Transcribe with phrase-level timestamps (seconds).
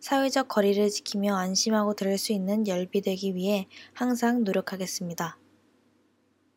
[0.00, 5.38] 사회적 거리를 지키며 안심하고 들을 수 있는 열비 되기 위해 항상 노력하겠습니다.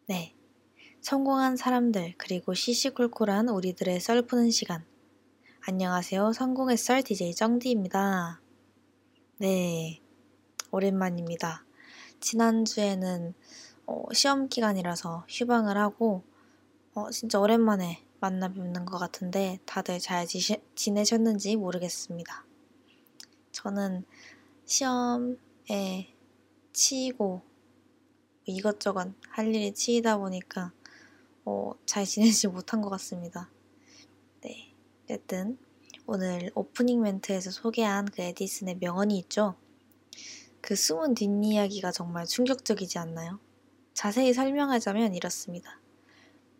[0.08, 0.34] 네.
[1.02, 4.84] 성공한 사람들, 그리고 시시콜콜한 우리들의 썰 푸는 시간.
[5.68, 6.34] 안녕하세요.
[6.34, 8.42] 성공의 썰 DJ 정디입니다.
[9.38, 10.02] 네,
[10.72, 11.65] 오랜만입니다.
[12.26, 13.36] 지난주에는
[13.86, 16.24] 어, 시험 기간이라서 휴방을 하고
[16.96, 22.44] 어, 진짜 오랜만에 만나 뵙는 것 같은데 다들 잘 지시, 지내셨는지 모르겠습니다.
[23.52, 24.06] 저는
[24.66, 26.16] 시험에
[26.74, 27.44] 치이고
[28.46, 30.72] 이것저것 할 일이 치이다 보니까
[31.46, 33.52] 어, 잘 지내지 못한 것 같습니다.
[34.42, 34.74] 네.
[35.04, 35.60] 어쨌든
[36.08, 39.56] 오늘 오프닝 멘트에서 소개한 그 에디슨의 명언이 있죠.
[40.66, 43.40] 그 숨은 뒷이야기가 정말 충격적이지 않나요?
[43.94, 45.80] 자세히 설명하자면 이렇습니다.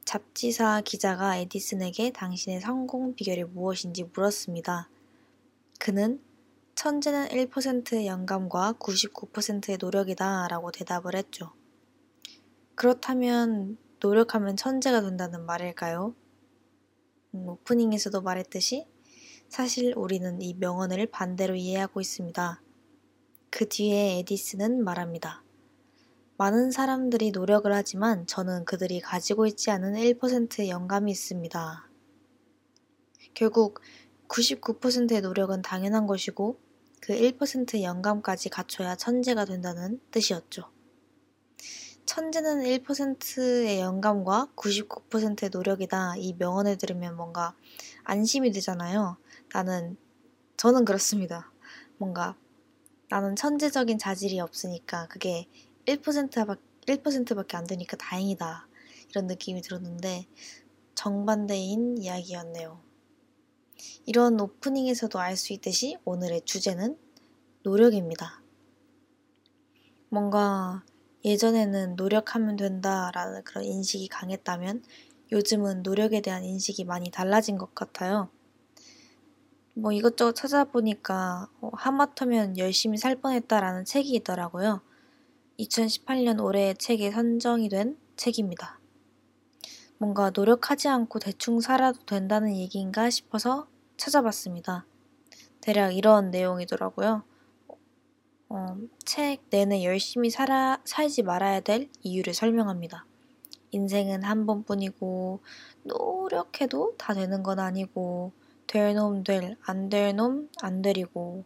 [0.04, 4.90] 잡지사 기자가 에디슨에게 당신의 성공 비결이 무엇인지 물었습니다.
[5.80, 6.22] 그는
[6.76, 11.54] 천재는 1%의 영감과 99%의 노력이다 라고 대답을 했죠.
[12.76, 16.14] 그렇다면 노력하면 천재가 된다는 말일까요?
[17.34, 18.86] 음, 오프닝에서도 말했듯이
[19.50, 22.62] 사실 우리는 이 명언을 반대로 이해하고 있습니다.
[23.58, 25.42] 그 뒤에 에디슨은 말합니다.
[26.36, 31.90] 많은 사람들이 노력을 하지만 저는 그들이 가지고 있지 않은 1%의 영감이 있습니다.
[33.34, 33.80] 결국
[34.28, 36.60] 99%의 노력은 당연한 것이고
[37.00, 40.70] 그 1%의 영감까지 갖춰야 천재가 된다는 뜻이었죠.
[42.06, 46.16] 천재는 1%의 영감과 99%의 노력이다.
[46.18, 47.56] 이 명언을 들으면 뭔가
[48.04, 49.16] 안심이 되잖아요.
[49.54, 49.96] 나는,
[50.58, 51.54] 저는 그렇습니다.
[51.98, 52.36] 뭔가
[53.16, 55.48] 나는 천재적인 자질이 없으니까 그게
[55.86, 58.68] 1%밖에, 1%밖에 안 되니까 다행이다.
[59.10, 60.28] 이런 느낌이 들었는데
[60.96, 62.82] 정반대인 이야기였네요.
[64.06, 66.98] 이런 오프닝에서도 알 수 있듯이 오늘의 주제는
[67.64, 68.44] 노력입니다.
[70.10, 70.84] 뭔가
[71.24, 74.84] 예전에는 노력하면 된다라는 그런 인식이 강했다면
[75.32, 78.30] 요즘은 노력에 대한 인식이 많이 달라진 것 같아요.
[79.78, 84.82] 뭐 이것저것 찾아보니까 어, 하마터면 열심히 살 뻔했다라는 책이 있더라고요.
[85.60, 88.80] 2018년 올해의 책에 선정이 된 책입니다.
[89.98, 94.86] 뭔가 노력하지 않고 대충 살아도 된다는 얘기인가 싶어서 찾아봤습니다.
[95.60, 97.24] 대략 이런 내용이더라고요.
[98.48, 103.06] 어, 책 내내 열심히 살아, 살지 말아야 될 이유를 설명합니다.
[103.72, 105.42] 인생은 한 번뿐이고,
[105.84, 108.32] 노력해도 다 되는 건 아니고,
[108.68, 111.46] 될 놈 될, 안 될 놈 안 되리고,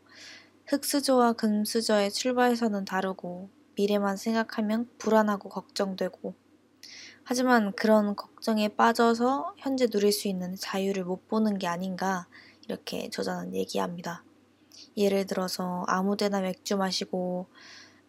[0.68, 6.34] 흑수저와 금수저의 출발선은 다르고, 미래만 생각하면 불안하고 걱정되고,
[7.24, 12.28] 하지만 그런 걱정에 빠져서 현재 누릴 수 있는 자유를 못 보는 게 아닌가,
[12.68, 14.24] 이렇게 저자는 얘기합니다.
[14.98, 17.48] 예를 들어서 아무 데나 맥주 마시고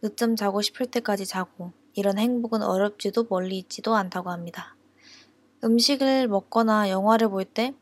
[0.02, 4.76] 늦잠 자고 싶을 때까지 자고 이런 행복은 어렵지도 멀리 있지도 않다고 합니다.
[5.64, 7.74] 음식을 먹거나 영화를 볼 때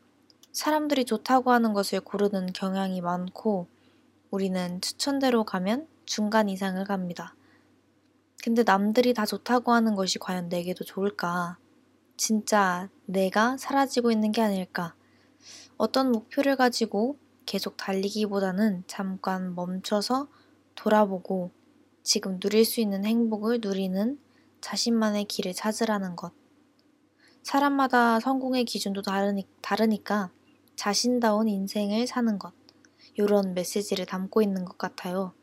[0.51, 3.67] 사람들이 좋다고 하는 것을 고르는 경향이 많고
[4.31, 7.35] 우리는 추천대로 가면 중간 이상을 갑니다.
[8.43, 11.57] 근데 남들이 다 좋다고 하는 것이 과연 내게도 좋을까?
[12.17, 14.95] 진짜 내가 사라지고 있는 게 아닐까?
[15.77, 20.27] 어떤 목표를 가지고 계속 달리기보다는 잠깐 멈춰서
[20.75, 21.51] 돌아보고
[22.01, 24.19] 지금 누릴 수 있는 행복을 누리는
[24.61, 26.33] 자신만의 길을 찾으라는 것.
[27.43, 30.31] 사람마다 성공의 기준도 다르니, 다르니까
[30.79, 32.53] 자신다운 인생을 사는 것.
[33.15, 35.33] 이런 메시지를 담고 있는 것 같아요.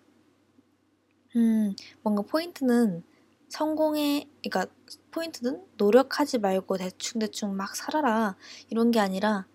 [1.36, 3.04] 음, 뭔가 포인트는
[3.50, 4.72] 성공의, 그러니까
[5.10, 8.34] 포인트는 노력하지 말고 대충대충 막 살아라.
[8.70, 9.46] 이런 게 아니라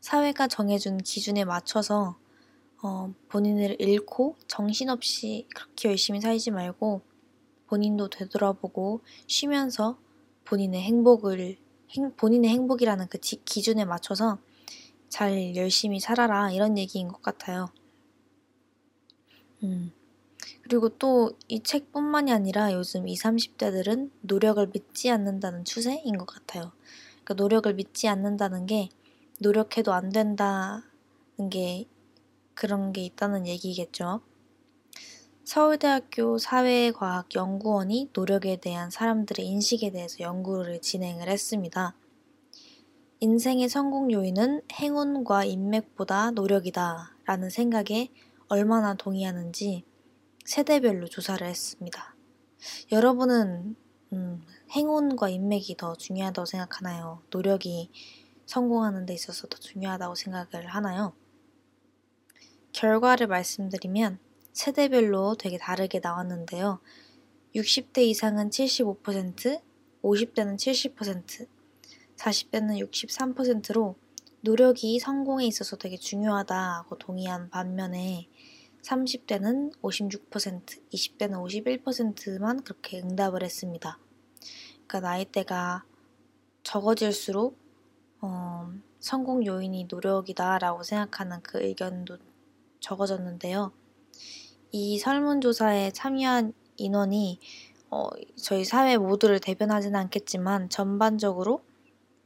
[0.00, 2.16] 사회가 정해준 기준에 맞춰서
[2.80, 7.02] 어, 본인을 잃고 정신없이 그렇게 열심히 살지 말고
[7.66, 9.98] 본인도 되돌아보고 쉬면서
[10.44, 11.56] 본인의 행복을
[11.96, 14.38] 행, 본인의 행복이라는 그 기준에 맞춰서
[15.08, 17.68] 잘 열심히 살아라 이런 얘기인 것 같아요.
[19.62, 19.92] 음.
[20.62, 26.72] 그리고 또 이 책뿐만이 아니라 요즘 20, 30대들은 노력을 믿지 않는다는 추세인 것 같아요.
[27.24, 28.88] 그러니까 노력을 믿지 않는다는 게
[29.40, 30.82] 노력해도 안 된다는
[31.50, 31.86] 게
[32.54, 34.22] 그런 게 있다는 얘기겠죠.
[35.44, 41.94] 서울대학교 사회과학연구원이 노력에 대한 사람들의 인식에 대해서 연구를 진행을 했습니다.
[43.18, 48.10] 인생의 성공 요인은 행운과 인맥보다 노력이다 라는 생각에
[48.48, 49.84] 얼마나 동의하는지
[50.44, 52.14] 세대별로 조사를 했습니다.
[52.92, 53.74] 여러분은
[54.12, 57.22] 음, 행운과 인맥이 더 중요하다고 생각하나요?
[57.30, 57.90] 노력이
[58.44, 61.14] 성공하는 데 있어서 더 중요하다고 생각을 하나요?
[62.72, 64.18] 결과를 말씀드리면
[64.52, 66.80] 세대별로 되게 다르게 나왔는데요.
[67.54, 69.62] 60대 이상은 75%,
[70.02, 71.55] 50대는 70%,
[72.16, 73.96] 40대는 63%로
[74.40, 78.28] 노력이 성공에 있어서 되게 중요하다고 동의한 반면에
[78.82, 80.30] 30대는 56%,
[80.92, 83.98] 20대는 51%만 그렇게 응답을 했습니다.
[84.86, 85.84] 그러니까 나이대가
[86.62, 87.58] 적어질수록
[88.20, 92.18] 어, 성공 요인이 노력이다라고 생각하는 그 의견도
[92.80, 93.72] 적어졌는데요.
[94.70, 97.40] 이 설문조사에 참여한 인원이
[97.90, 101.62] 어, 저희 사회 모두를 대변하지는 않겠지만 전반적으로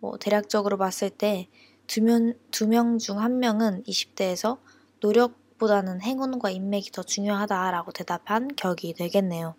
[0.00, 1.49] 뭐 대략적으로 봤을 때
[1.87, 4.58] 두 명 두 명 중 한 명은 20대에서
[5.00, 9.56] 노력보다는 행운과 인맥이 더 중요하다라고 대답한 격이 되겠네요.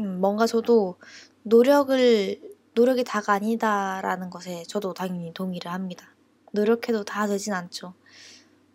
[0.00, 0.96] 음, 뭔가 저도
[1.42, 2.40] 노력을
[2.74, 6.14] 노력이 다가 아니다라는 것에 저도 당연히 동의를 합니다.
[6.52, 7.94] 노력해도 다 되진 않죠.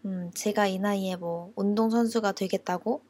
[0.06, 3.02] 음, 제가 이 나이에 뭐 운동선수가 되겠다고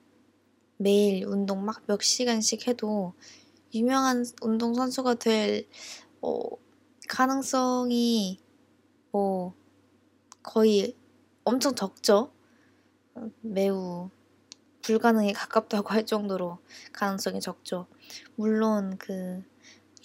[0.77, 3.13] 매일 운동 막 몇 시간씩 해도
[3.73, 5.67] 유명한 운동선수가 될
[6.21, 6.39] 어,
[7.13, 8.39] 가능성이
[9.11, 9.53] 뭐
[10.41, 10.97] 거의
[11.43, 12.33] 엄청 적죠.
[13.41, 14.09] 매우
[14.81, 16.57] 불가능에 가깝다고 할 정도로
[16.91, 17.85] 가능성이 적죠.
[18.35, 19.43] 물론 그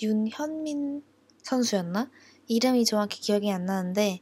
[0.03, 1.03] 윤현민
[1.43, 2.11] 선수였나?
[2.47, 4.21] 이름이 정확히 기억이 안 나는데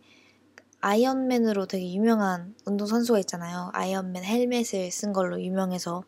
[0.80, 3.70] 아이언맨으로 되게 유명한 운동 선수가 있잖아요.
[3.72, 6.04] 아이언맨 헬멧을 쓴 걸로 유명해서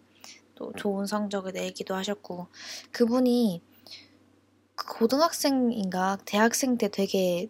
[0.55, 2.47] 또 좋은 성적을 내기도 하셨고
[2.93, 3.63] 그분이
[4.89, 7.49] 고등학생인가 대학생 때 되게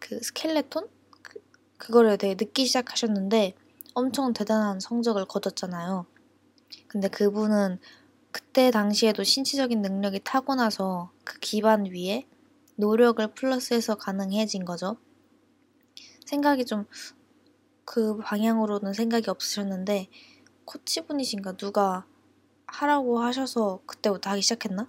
[0.00, 0.88] 그 스켈레톤
[1.22, 1.40] 그,
[1.78, 3.54] 그거를 되게 늦기 시작하셨는데
[3.94, 6.06] 엄청 대단한 성적을 거뒀잖아요.
[6.88, 7.78] 근데 그분은
[8.32, 12.26] 그때 당시에도 신체적인 능력이 타고나서 그 기반 위에
[12.76, 14.96] 노력을 플러스해서 가능해진 거죠.
[16.26, 16.86] 생각이 좀
[17.92, 20.08] 그 방향으로는 생각이 없으셨는데
[20.64, 22.06] 코치분이신가 누가
[22.68, 24.86] 하라고 하셔서 그때부터 하기 시작했나?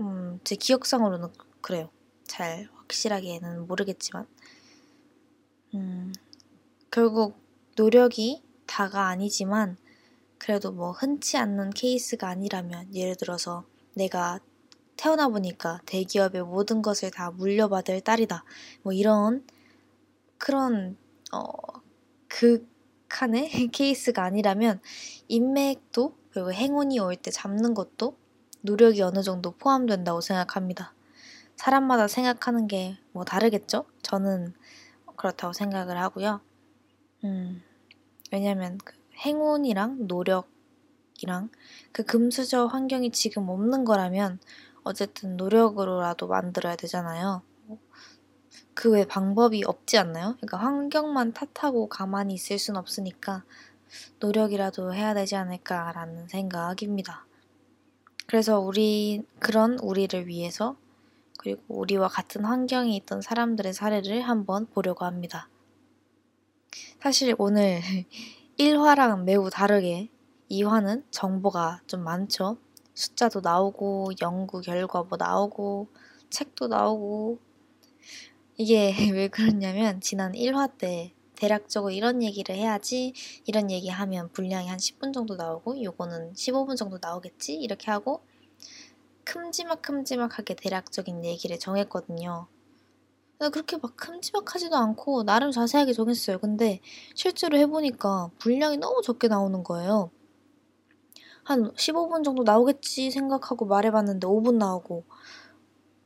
[0.00, 1.28] 음, 제 기억상으로는
[1.60, 1.90] 그래요.
[2.26, 4.26] 잘 확실하게는 모르겠지만
[5.74, 6.12] 음,
[6.90, 7.36] 결국
[7.76, 9.76] 노력이 다가 아니지만
[10.38, 14.40] 그래도 뭐 흔치 않는 케이스가 아니라면 예를 들어서 내가
[14.96, 18.44] 태어나 보니까 대기업의 모든 것을 다 물려받을 딸이다.
[18.82, 19.46] 뭐 이런
[20.38, 20.96] 그런
[21.32, 21.48] 어
[22.28, 24.80] 극한의 케이스가 아니라면
[25.28, 28.16] 인맥도 그리고 행운이 올 때 잡는 것도
[28.64, 30.94] 노력이 어느 정도 포함된다고 생각합니다.
[31.56, 33.86] 사람마다 생각하는 게 뭐 다르겠죠?
[34.02, 34.54] 저는
[35.16, 36.40] 그렇다고 생각을 하고요.
[37.24, 37.62] 음,
[38.32, 41.50] 왜냐면 그 행운이랑 노력이랑
[41.92, 44.40] 그 금수저 환경이 지금 없는 거라면
[44.84, 47.42] 어쨌든 노력으로라도 만들어야 되잖아요.
[48.74, 50.36] 그 외 방법이 없지 않나요?
[50.36, 53.44] 그러니까 환경만 탓하고 가만히 있을 순 없으니까
[54.20, 57.26] 노력이라도 해야 되지 않을까라는 생각입니다.
[58.26, 60.76] 그래서 우리 그런 우리를 위해서
[61.38, 65.48] 그리고 우리와 같은 환경에 있던 사람들의 사례를 한번 보려고 합니다.
[67.00, 67.80] 사실 오늘
[68.58, 70.08] 1화랑 매우 다르게
[70.50, 72.56] 2화는 정보가 좀 많죠.
[72.94, 75.88] 숫자도 나오고 연구 결과 뭐 나오고
[76.30, 77.38] 책도 나오고
[78.56, 81.12] 이게 왜 그러냐면 지난 1화 때
[81.44, 83.12] 대략적으로 이런 얘기를 해야지
[83.44, 88.22] 이런 얘기하면 분량이 한 10분 정도 나오고 요거는 15분 정도 나오겠지 이렇게 하고
[89.24, 92.46] 큼지막큼지막하게 대략적인 얘기를 정했거든요.
[93.52, 96.38] 그렇게 막 큼지막하지도 않고 나름 자세하게 정했어요.
[96.38, 96.80] 근데
[97.14, 100.10] 실제로 해보니까 분량이 너무 적게 나오는 거예요.
[101.42, 105.04] 한 15분 정도 나오겠지 생각하고 말해봤는데 5분 나오고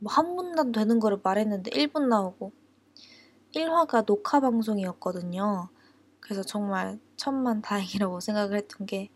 [0.01, 2.53] 뭐한 분도 되는 거를 말했는데 1분 나오고
[3.55, 5.69] 1화가 녹화 방송이었거든요.
[6.21, 9.11] 그래서 정말 천만 다행이라고 생각을 했던 게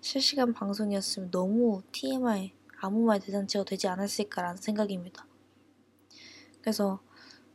[0.00, 5.26] 실시간 방송이었으면 너무 TMI 아무 말 대잔치가 되지 않았을까라는 생각입니다.
[6.60, 7.00] 그래서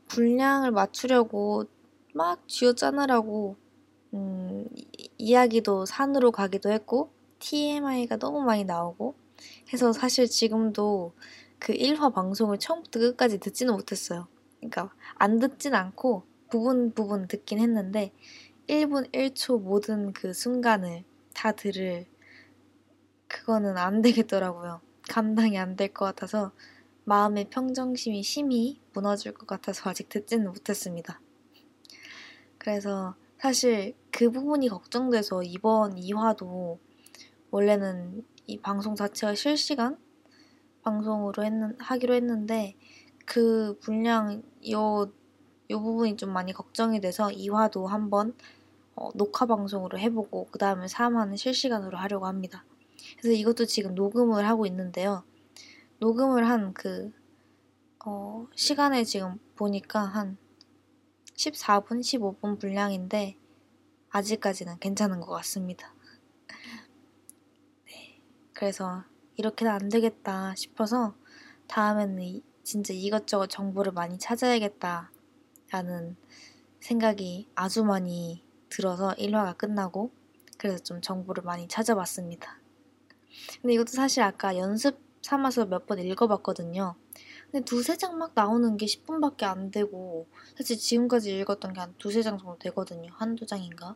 [0.07, 1.65] 분량을 맞추려고
[2.13, 3.55] 막 쥐어 짜느라고
[4.13, 4.67] 음,
[5.17, 9.15] 이야기도 산으로 가기도 했고 TMI가 너무 많이 나오고
[9.71, 11.13] 해서 사실 지금도
[11.59, 14.27] 그 1화 방송을 처음부터 끝까지 듣지는 못했어요.
[14.61, 18.13] 그러니까 안 듣진 않고 부분 부분 듣긴 했는데
[18.67, 21.03] 1분 1초 모든 그 순간을
[21.33, 22.05] 다 들을
[23.27, 24.81] 그거는 안 되겠더라고요.
[25.09, 26.51] 감당이 안 될 것 같아서
[27.05, 31.19] 마음의 평정심이 심히 무너질 것 같아서 아직 듣지는 못했습니다.
[32.57, 36.77] 그래서 사실 그 부분이 걱정돼서 이번 2화도
[37.49, 39.97] 원래는 이 방송 자체가 실시간
[40.83, 42.75] 방송으로 했는, 하기로 했는데
[43.25, 45.11] 그 분량 요,
[45.69, 48.35] 요 부분이 좀 많이 걱정이 돼서 2화도 한번
[48.95, 52.65] 어, 녹화 방송으로 해보고 그 다음에 3화는 실시간으로 하려고 합니다.
[53.19, 55.23] 그래서 이것도 지금 녹음을 하고 있는데요.
[55.99, 57.11] 녹음을 한 그,
[58.05, 60.37] 어, 시간을 지금 보니까 한
[61.35, 63.37] 14분, 15분 분량인데,
[64.09, 65.93] 아직까지는 괜찮은 것 같습니다.
[67.85, 68.19] 네.
[68.53, 69.03] 그래서
[69.37, 71.15] 이렇게는 안 되겠다 싶어서
[71.67, 75.11] 다음에는 진짜 이것저것 정보를 많이 찾아야겠다
[75.71, 76.15] 라는
[76.79, 80.11] 생각이 아주 많이 들어서 1화가 끝나고
[80.57, 82.59] 그래서 좀 정보를 많이 찾아봤습니다.
[83.61, 86.95] 근데 이것도 사실 아까 연습 삼아서 몇 번 읽어봤거든요.
[87.51, 90.27] 근데 두세 장 막 나오는 게 10분밖에 안 되고
[90.57, 93.11] 사실 지금까지 읽었던 게 한 두세 장 정도 되거든요.
[93.13, 93.95] 한두 장인가.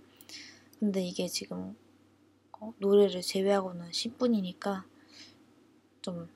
[0.80, 1.76] 근데 이게 지금
[2.60, 4.84] 어, 노래를 제외하고는 10분이니까
[6.02, 6.30] 좀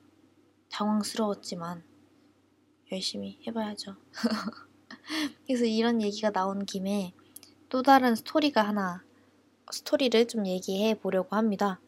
[0.70, 1.82] 당황스러웠지만
[2.92, 3.96] 열심히 해봐야죠.
[5.46, 7.12] 그래서 이런 얘기가 나온 김에
[7.68, 9.04] 또 다른 스토리가 하나
[9.70, 11.80] 스토리를 좀 얘기해 보려고 합니다.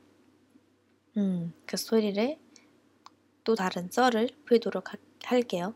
[1.16, 2.38] 음, 그 스토리를
[3.44, 5.74] 또 다른 썰을 풀도록 하, 할게요.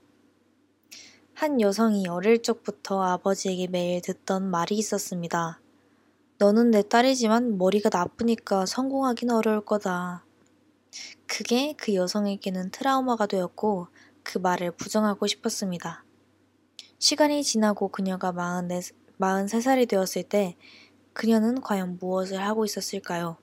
[1.34, 5.60] 한 여성이 어릴 적부터 아버지에게 매일 듣던 말이 있었습니다.
[6.38, 10.24] 너는 내 딸이지만 머리가 나쁘니까 성공하긴 어려울 거다.
[11.26, 13.88] 그게 그 여성에게는 트라우마가 되었고
[14.26, 16.04] 그 말을 부정하고 싶었습니다.
[16.98, 20.56] 시간이 지나고 그녀가 44, 43살이 되었을 때
[21.12, 23.36] 그녀는 과연 무엇을 하고 있었을까요?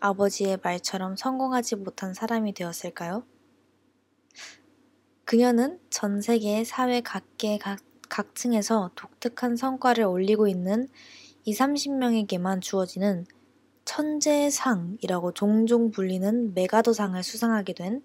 [0.00, 3.26] 아버지의 말처럼 성공하지 못한 사람이 되었을까요?
[5.26, 10.88] 그녀는 전 세계 사회 각계 각, 각층에서 독특한 성과를 올리고 있는
[11.44, 13.26] 2, 30명에게만 주어지는
[13.84, 18.02] 천재상이라고 종종 불리는 메가더상을 수상하게 된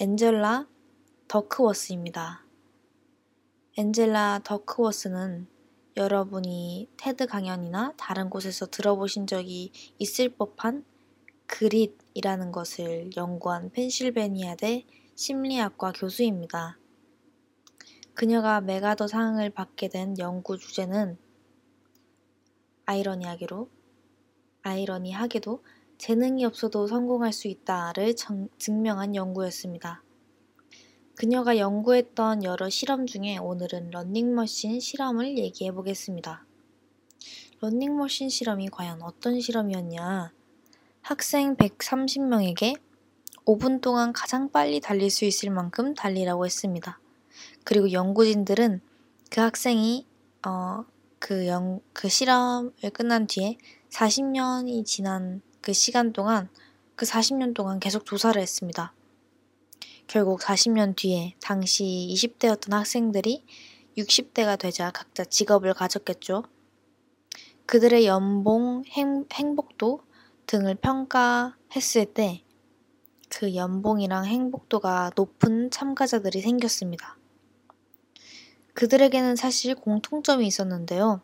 [0.00, 0.66] 엔젤라
[1.30, 2.44] 더크워스입니다.
[3.78, 5.46] 엔젤라 더크워스는
[5.96, 9.70] 여러분이 테드 강연이나 다른 곳에서 들어보신 적이
[10.00, 10.84] 있을 법한
[11.46, 16.80] 그릿이라는 것을 연구한 펜실베니아대 심리학과 교수입니다.
[18.14, 21.16] 그녀가 메가더 상을 받게 된 연구 주제는
[22.86, 23.68] 아이러니하게로
[24.62, 25.62] 아이러니하게도
[25.96, 30.02] 재능이 없어도 성공할 수 있다를 정, 증명한 연구였습니다.
[31.20, 36.46] 그녀가 연구했던 여러 실험 중에 오늘은 런닝머신 실험을 얘기해 보겠습니다.
[37.60, 40.32] 런닝머신 실험이 과연 어떤 실험이었냐?
[41.02, 42.80] 학생 130명에게
[43.44, 46.98] 5분 동안 가장 빨리 달릴 수 있을 만큼 달리라고 했습니다.
[47.64, 48.80] 그리고 연구진들은
[49.30, 50.06] 그 학생이
[50.46, 50.86] 어,
[51.18, 53.58] 그, 연, 그 실험을 끝난 뒤에
[53.90, 56.48] 40년이 지난 그 시간 동안
[56.96, 58.94] 그 40년 동안 계속 조사를 했습니다.
[60.10, 63.44] 결국 40년 뒤에 당시 20대였던 학생들이
[63.96, 66.42] 60대가 되자 각자 직업을 가졌겠죠.
[67.66, 70.00] 그들의 연봉, 행, 행복도
[70.46, 72.42] 등을 평가했을 때
[73.30, 77.16] 그 연봉이랑 행복도가 높은 참가자들이 생겼습니다.
[78.74, 81.22] 그들에게는 사실 공통점이 있었는데요.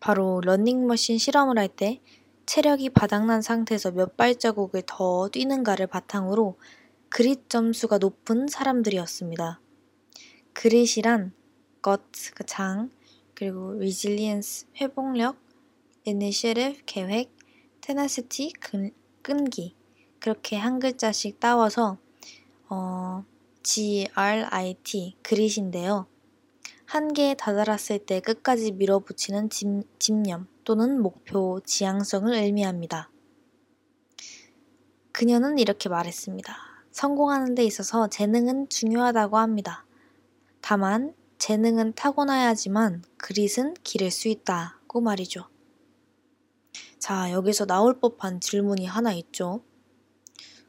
[0.00, 2.00] 바로 런닝머신 실험을 할 때
[2.46, 6.58] 체력이 바닥난 상태에서 몇 발자국을 더 뛰는가를 바탕으로
[7.16, 9.60] 그릿 점수가 높은 사람들이었습니다.
[10.52, 11.32] 그릿이란
[11.80, 12.02] 것,
[12.34, 12.90] 그 장,
[13.34, 15.36] 그리고 resilience, 회복력,
[16.04, 17.30] initiative, 계획,
[17.82, 18.50] tenacity,
[19.22, 19.76] 끈기
[20.18, 21.98] 그렇게 한 글자씩 따와서
[22.68, 23.24] 어,
[23.62, 26.08] grit, 그릿인데요.
[26.84, 29.68] 한계에 다다랐을 때 끝까지 밀어붙이는 집,
[30.00, 33.08] 집념 또는 목표, 지향성을 의미합니다.
[35.12, 36.73] 그녀는 이렇게 말했습니다.
[36.94, 39.84] 성공하는 데 있어서 재능은 중요하다고 합니다.
[40.60, 45.48] 다만 재능은 타고나야 하지만 그릿은 기를 수 있다고 말이죠.
[47.00, 49.64] 자, 여기서 나올 법한 질문이 하나 있죠.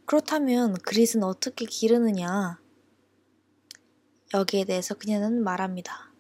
[0.06, 2.60] 그렇다면 그릿은 어떻게 기르느냐?
[4.34, 6.12] 여기에 대해서 그녀는 말합니다.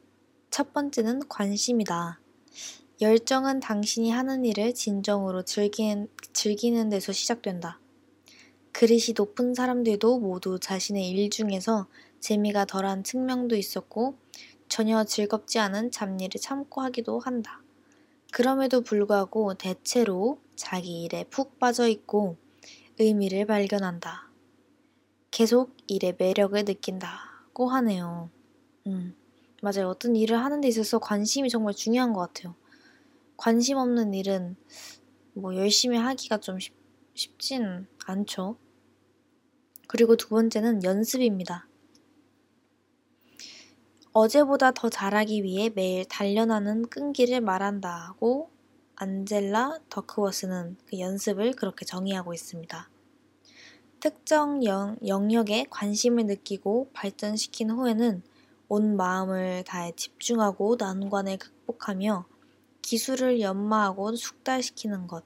[0.51, 2.21] 첫 번째는 관심이다.
[3.01, 7.79] 열정은 당신이 하는 일을 진정으로 즐기는, 즐기는 데서 시작된다.
[8.77, 11.87] 그릇이 높은 사람들도 모두 자신의 일 중에서
[12.19, 14.17] 재미가 덜한 측면도 있었고
[14.67, 17.61] 전혀 즐겁지 않은 잡일을 참고 하기도 한다.
[18.33, 22.35] 그럼에도 불구하고 대체로 자기 일에 푹 빠져 있고
[22.99, 24.29] 의미를 발견한다.
[25.31, 28.29] 계속 일의 매력을 느낀다고 하네요.
[28.87, 29.15] 음.
[29.61, 29.87] 맞아요.
[29.87, 32.55] 어떤 일을 하는 데 있어서 관심이 정말 중요한 것 같아요.
[33.37, 34.57] 관심 없는 일은
[35.31, 36.73] 뭐 열심히 하기가 좀 쉽,
[37.13, 38.57] 쉽진 않죠.
[39.87, 41.67] 그리고 두 번째는 연습입니다.
[44.13, 48.49] 어제보다 더 잘하기 위해 매일 단련하는 끈기를 말한다고
[48.95, 52.89] 안젤라 더크워스는 그 연습을 그렇게 정의하고 있습니다.
[53.99, 58.23] 특정 영, 영역에 관심을 느끼고 발전시킨 후에는
[58.69, 62.25] 온 마음을 다해 집중하고 난관을 극복하며
[62.81, 65.25] 기술을 연마하고 숙달시키는 것.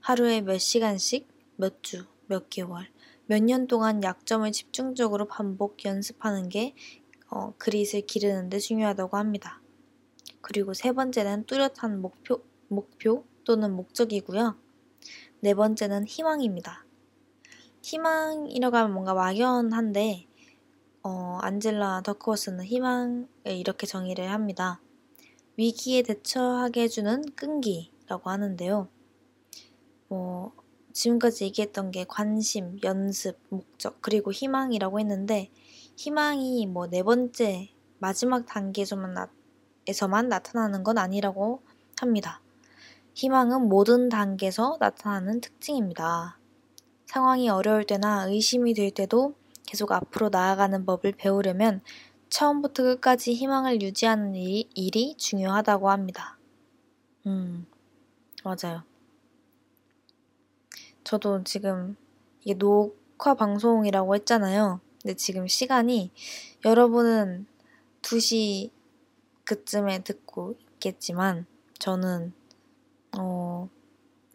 [0.00, 2.88] 하루에 몇 시간씩, 몇 주, 몇 개월,
[3.26, 6.74] 몇 년 동안 약점을 집중적으로 반복 연습하는 게
[7.30, 9.60] 어, 그릿을 기르는 데 중요하다고 합니다.
[10.40, 14.56] 그리고 세 번째는 뚜렷한 목표, 목표 또는 목적이고요.
[15.40, 16.84] 네 번째는 희망입니다.
[17.82, 20.26] 희망이라고 하면 뭔가 막연한데
[21.02, 24.80] 어, 안젤라 더크워스는 희망을 이렇게 정의를 합니다.
[25.56, 28.88] 위기에 대처하게 해주는 끈기라고 하는데요.
[30.08, 30.52] 뭐,
[30.94, 35.50] 지금까지 얘기했던 게 관심, 연습, 목적, 그리고 희망이라고 했는데,
[35.96, 39.14] 희망이 뭐 네 번째, 마지막 단계에서만,
[40.28, 41.62] 나타나는 건 아니라고
[42.00, 42.40] 합니다.
[43.14, 46.38] 희망은 모든 단계에서 나타나는 특징입니다.
[47.06, 49.34] 상황이 어려울 때나 의심이 될 때도
[49.66, 51.80] 계속 앞으로 나아가는 법을 배우려면
[52.28, 56.38] 처음부터 끝까지 희망을 유지하는 일이, 일이 중요하다고 합니다.
[57.26, 57.66] 음,
[58.44, 58.82] 맞아요.
[61.04, 61.96] 저도 지금
[62.40, 64.80] 이게 녹화 방송이라고 했잖아요.
[65.02, 66.10] 근데 지금 시간이
[66.64, 67.46] 여러분은
[68.02, 68.70] 2시
[69.44, 71.46] 그쯤에 듣고 있겠지만
[71.78, 72.32] 저는
[73.18, 73.68] 어,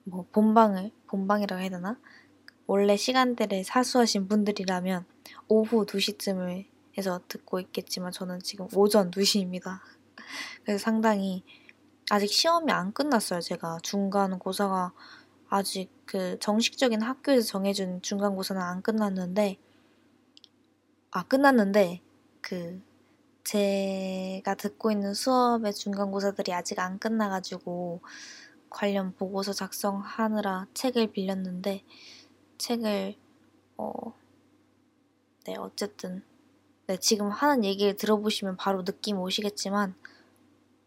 [0.03, 1.99] 뭐 본방을 본방이라고 해야 되나?
[2.67, 5.05] 원래 시간대를 사수하신 분들이라면
[5.47, 9.79] 오후 2시쯤을 해서 듣고 있겠지만 저는 지금 오전 2시입니다.
[10.63, 11.43] 그래서 상당히
[12.11, 13.41] 아직 시험이 안 끝났어요.
[13.41, 14.93] 제가 중간 고사가
[15.49, 19.57] 아직 그 정식적인 학교에서 정해준 중간고사는 안 끝났는데
[21.11, 22.01] 아 끝났는데
[22.41, 22.81] 그
[23.43, 28.01] 제가 듣고 있는 수업의 중간고사들이 아직 안 끝나가지고
[28.69, 31.83] 관련 보고서 작성하느라 책을 빌렸는데
[32.59, 33.15] 책을
[33.77, 33.93] 어,
[35.45, 36.21] 네 어쨌든
[36.85, 39.95] 네 지금 하는 얘기를 들어보시면 바로 느낌 오시겠지만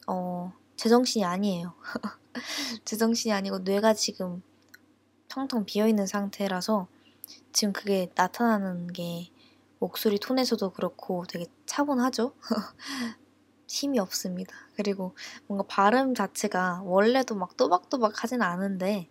[0.06, 1.74] 어 제정신이 아니에요.
[2.84, 4.42] 제정신이 아니고 뇌가 지금
[5.32, 6.88] 텅텅 비어 있는 상태라서
[7.52, 9.30] 지금 그게 나타나는 게
[9.78, 12.34] 목소리 톤에서도 그렇고 되게 차분하죠?
[13.66, 14.54] 힘이 없습니다.
[14.76, 15.14] 그리고
[15.46, 19.08] 뭔가 발음 자체가 원래도 막 또박또박 하진 않은데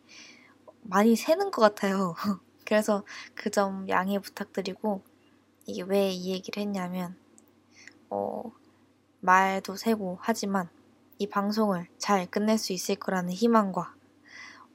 [0.83, 2.15] 많이 새는 것 같아요.
[2.65, 3.03] 그래서
[3.35, 5.01] 그 점 양해 부탁드리고
[5.65, 7.15] 이게 왜 이 얘기를 했냐면
[8.09, 8.43] 어,
[9.21, 10.69] 말도 세고 하지만
[11.17, 13.95] 이 방송을 잘 끝낼 수 있을 거라는 희망과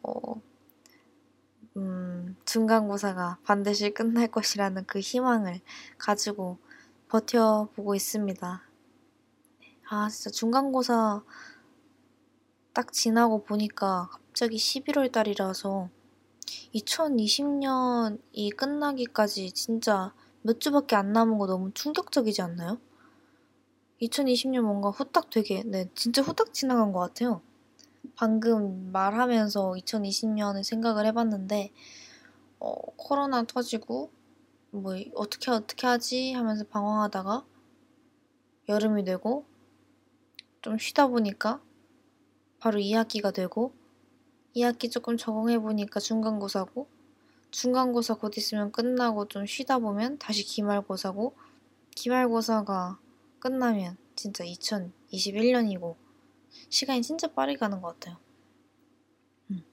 [0.02, 0.42] 어,
[1.76, 5.60] 음, 중간고사가 반드시 끝날 것이라는 그 희망을
[5.98, 6.58] 가지고
[7.08, 8.62] 버텨보고 있습니다.
[9.88, 11.22] 아, 진짜 중간고사
[12.72, 15.90] 딱 지나고 보니까 갑자기 11월 달이라서
[16.74, 22.78] 2020년이 끝나기까지 진짜 몇 주밖에 안 남은 거 너무 충격적이지 않나요?
[24.00, 27.42] 2020년 뭔가 후딱 되게, 네, 진짜 후딱 지나간 것 같아요.
[28.16, 31.70] 방금 말하면서 2020년을 생각을 해봤는데
[32.58, 34.10] 어, 코로나 터지고
[34.70, 36.32] 뭐 어떻게 어떻게 하지?
[36.32, 37.44] 하면서 방황하다가
[38.70, 39.44] 여름이 되고
[40.62, 41.60] 좀 쉬다 보니까
[42.58, 43.74] 바로 2학기가 되고
[44.56, 46.88] 2학기 조금 적응해 보니까 중간고사고
[47.50, 51.36] 중간고사 곧 있으면 끝나고 좀 쉬다 보면 다시 기말고사고
[51.94, 52.98] 기말고사가
[53.38, 56.05] 끝나면 진짜 2021년이고
[56.68, 58.18] 시간이 진짜 빠르게 가는 것 같아요.
[59.50, 59.64] 음.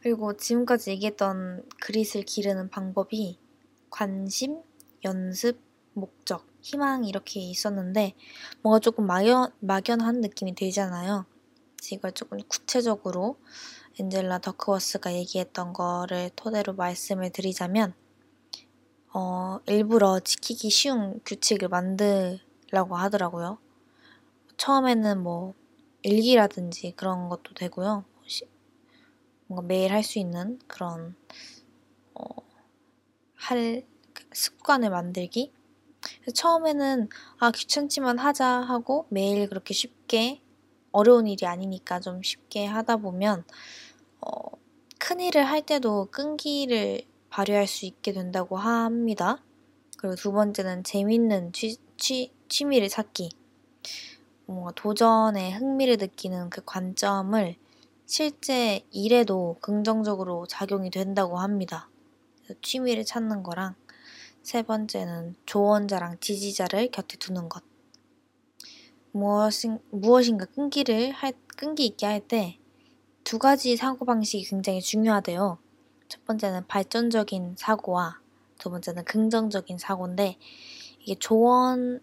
[0.00, 3.38] 그리고 지금까지 얘기했던 그릿을 기르는 방법이
[3.90, 4.62] 관심,
[5.04, 5.60] 연습,
[5.94, 8.14] 목적, 희망 이렇게 있었는데
[8.62, 11.26] 뭔가 조금 막연, 막연한 느낌이 들잖아요.
[11.92, 13.38] 이걸 조금 구체적으로
[13.98, 17.94] 엔젤라 더크워스가 얘기했던 거를 토대로 말씀을 드리자면
[19.12, 23.58] 어, 일부러 지키기 쉬운 규칙을 만들라고 하더라고요.
[24.56, 25.54] 처음에는 뭐
[26.02, 28.04] 일기라든지 그런 것도 되고요.
[29.46, 31.14] 뭔가 매일 할 수 있는 그런
[32.14, 32.24] 어,
[33.34, 33.84] 할
[34.32, 35.52] 습관을 만들기.
[36.34, 37.08] 처음에는
[37.38, 40.42] 아 귀찮지만 하자 하고 매일 그렇게 쉽게
[40.92, 43.44] 어려운 일이 아니니까 좀 쉽게 하다 보면
[44.20, 44.30] 어,
[44.98, 49.42] 큰 일을 할 때도 끈기를 발휘할 수 있게 된다고 합니다.
[49.98, 53.30] 그리고 두 번째는 재밌는 취, 취, 취미를 찾기.
[54.52, 57.56] 뭔가 도전에 흥미를 느끼는 그 관점을
[58.06, 61.88] 실제 일에도 긍정적으로 작용이 된다고 합니다.
[62.62, 63.76] 취미를 찾는 거랑
[64.42, 67.62] 세 번째는 조언자랑 지지자를 곁에 두는 것.
[69.12, 72.60] 무엇인, 무엇인가 끈기를 할, 끈기 있게 할 때
[73.24, 75.58] 두 가지 사고방식이 굉장히 중요하대요.
[76.08, 78.20] 첫 번째는 발전적인 사고와
[78.58, 80.36] 두 번째는 긍정적인 사고인데
[80.98, 82.00] 이게 조언을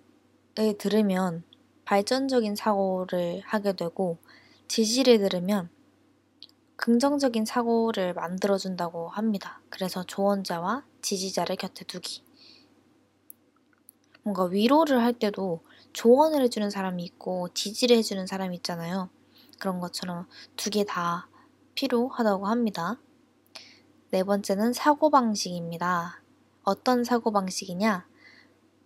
[0.77, 1.43] 들으면
[1.87, 4.17] 발전적인 사고를 하게 되고
[4.67, 5.69] 지시를 들으면
[6.75, 9.61] 긍정적인 사고를 만들어준다고 합니다.
[9.69, 12.23] 그래서 조언자와 지지자를 곁에 두기.
[14.23, 15.61] 뭔가 위로를 할 때도
[15.93, 19.09] 조언을 해주는 사람이 있고 지지를 해주는 사람이 있잖아요.
[19.57, 21.29] 그런 것처럼 두 개 다
[21.75, 22.99] 필요하다고 합니다.
[24.11, 26.21] 네 번째는 사고방식입니다.
[26.63, 28.05] 어떤 사고방식이냐?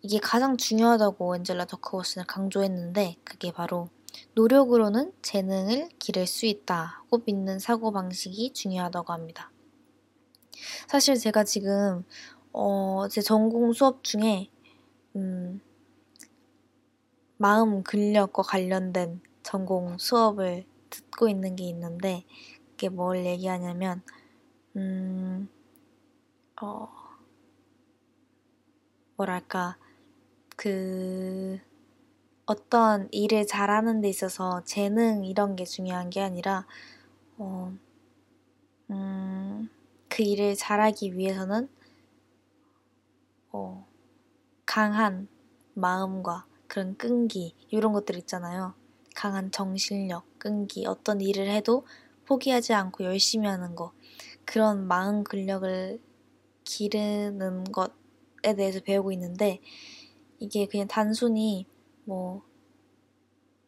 [0.03, 3.89] 이게 가장 중요하다고 엔젤라 더크워스는 강조했는데 그게 바로
[4.33, 9.51] 노력으로는 재능을 기를 수 있다고 믿는 사고방식이 중요하다고 합니다.
[10.87, 12.03] 사실 제가 지금
[12.51, 14.49] 어, 제 전공 수업 중에
[15.15, 15.61] 음,
[17.37, 22.23] 마음 근력과 관련된 전공 수업을 듣고 있는 게 있는데
[22.71, 24.01] 그게 뭘 얘기하냐면
[24.75, 25.47] 음,
[26.61, 26.89] 어,
[29.15, 29.77] 뭐랄까
[30.61, 31.57] 그
[32.45, 36.67] 어떤 일을 잘하는 데 있어서 재능 이런 게 중요한 게 아니라
[37.39, 37.75] 어,
[38.91, 39.69] 음,
[40.07, 41.67] 그 일을 잘하기 위해서는
[43.51, 43.87] 어,
[44.67, 45.27] 강한
[45.73, 48.75] 마음과 그런 끈기 이런 것들 있잖아요.
[49.15, 51.87] 강한 정신력, 끈기, 어떤 일을 해도
[52.27, 53.93] 포기하지 않고 열심히 하는 거
[54.45, 55.99] 그런 마음 근력을
[56.65, 59.59] 기르는 것에 대해서 배우고 있는데
[60.41, 61.67] 이게 그냥 단순히
[62.03, 62.41] 뭐,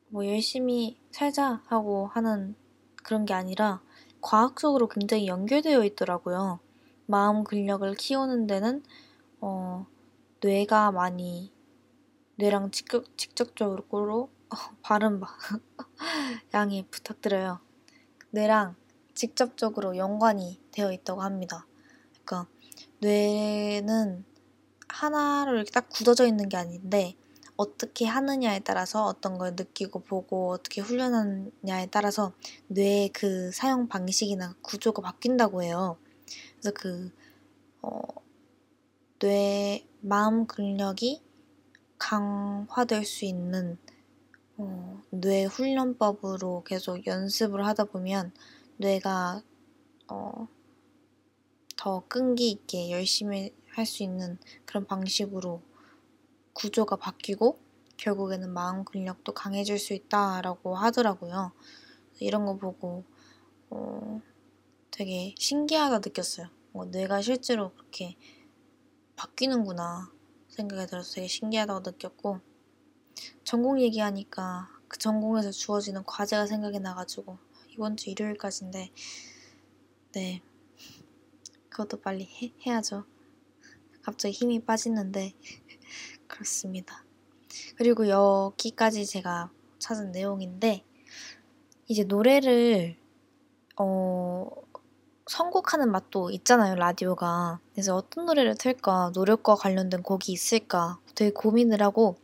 [0.08, 2.56] 뭐 열심히 살자 하고 하는
[3.04, 3.84] 그런 게 아니라
[4.22, 6.60] 과학적으로 굉장히 연결되어 있더라고요.
[7.06, 8.84] 마음 근력을 키우는 데는
[9.40, 9.86] 어,
[10.42, 11.52] 뇌가 많이
[12.38, 15.28] 뇌랑 직접, 직접적으로 어, 발음 봐
[16.56, 17.60] 양해 부탁드려요.
[18.32, 18.76] 뇌랑
[19.14, 21.68] 직접적으로 연관이 되어 있다고 합니다.
[22.26, 22.50] 그러니까
[23.00, 24.26] 뇌는
[24.94, 27.16] 하나로 이렇게 딱 굳어져 있는 게 아닌데
[27.58, 32.34] 어떻게 하느냐에 따라서 어떤 걸 느끼고 보고 어떻게 훈련하느냐에 따라서
[32.68, 35.98] 뇌의 그 사용 방식이나 구조가 바뀐다고 해요.
[36.60, 37.12] 그래서 그
[37.82, 38.02] 어,
[39.18, 41.24] 뇌 마음 근력이
[41.98, 43.78] 강화될 수 있는
[44.58, 48.32] 어, 뇌 훈련법으로 계속 연습을 하다 보면
[48.78, 49.42] 뇌가
[50.08, 50.48] 어,
[51.78, 55.62] 더 끈기 있게 열심히 할 수 있는 그런 방식으로
[56.54, 57.60] 구조가 바뀌고
[57.98, 61.52] 결국에는 마음 근력도 강해질 수 있다라고 하더라고요.
[62.20, 63.04] 이런 거 보고
[63.70, 64.22] 어,
[64.92, 66.50] 되게 신기하다 느꼈어요.
[66.74, 68.16] 어, 뇌가 실제로 그렇게
[69.16, 70.12] 바뀌는구나
[70.50, 72.40] 생각이 들어서 되게 신기하다고 느꼈고
[73.44, 77.38] 전공 얘기하니까 그 전공에서 주어지는 과제가 생각이 나가지고
[77.70, 78.92] 이번 주 일요일까지인데
[80.14, 80.42] 네
[81.70, 83.06] 그것도 빨리 해, 해야죠.
[84.04, 85.34] 갑자기 힘이 빠지는데
[86.28, 87.04] 그렇습니다.
[87.78, 90.84] 그리고 여기까지 제가 찾은 내용인데
[91.88, 92.98] 이제 노래를
[93.78, 94.50] 어
[95.28, 97.60] 선곡하는 맛도 있잖아요, 라디오가.
[97.74, 102.18] 그래서 어떤 노래를 틀까, 노력과 관련된 곡이 있을까 되게 고민을 하고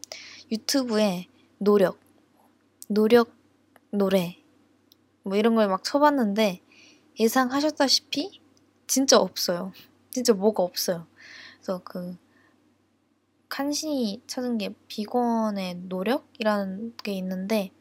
[0.51, 1.27] 유튜브에
[1.59, 1.99] 노력,
[2.87, 3.31] 노력
[3.91, 4.37] 노래
[5.23, 6.61] 뭐 이런 걸 막 쳐봤는데
[7.19, 8.41] 예상하셨다시피
[8.87, 9.71] 진짜 없어요.
[10.11, 11.05] 진짜 뭐가 없어요.
[11.69, 12.17] 그래서 그
[13.47, 17.71] 간신히 찾은 게 비건의 노력이라는 게 있는데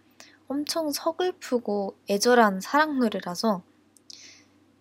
[0.46, 3.62] 엄청 서글프고 애절한 사랑 노래라서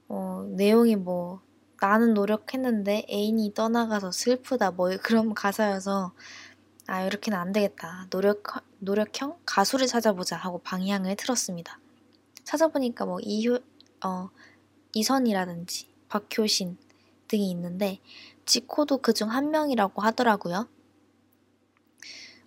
[0.09, 1.41] 어, 내용이 뭐
[1.79, 6.13] 나는 노력했는데 애인이 떠나가서 슬프다 뭐 그런 가사여서
[6.87, 8.43] 아 이렇게는 안 되겠다 노력
[8.79, 11.79] 노력형 가수를 찾아보자 하고 방향을 틀었습니다.
[12.43, 13.59] 찾아보니까 뭐 이효
[14.03, 14.29] 어
[14.93, 16.77] 이선이라든지 박효신
[17.27, 17.99] 등이 있는데
[18.47, 20.67] 지코도 그중 한 명이라고 하더라고요.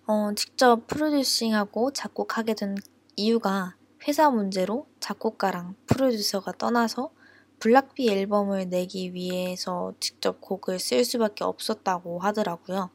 [0.07, 2.75] 어, 직접 프로듀싱하고 작곡하게 된
[3.15, 3.75] 이유가
[4.07, 7.11] 회사 문제로 작곡가랑 프로듀서가 떠나서
[7.59, 12.89] 블락비 앨범을 내기 위해서 직접 곡을 쓸 수밖에 없었다고 하더라고요.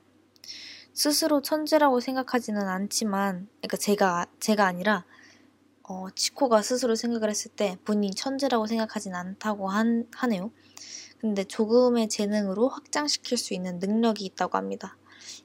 [0.92, 5.04] 스스로 천재라고 생각하지는 않지만, 그러니까 제가 제가 아니라
[5.88, 10.50] 어, 치코가 스스로 생각을 했을 때 본인이 천재라고 생각하진 않다고 한, 하네요.
[11.20, 14.96] 근데 조금의 재능으로 확장시킬 수 있는 능력이 있다고 합니다.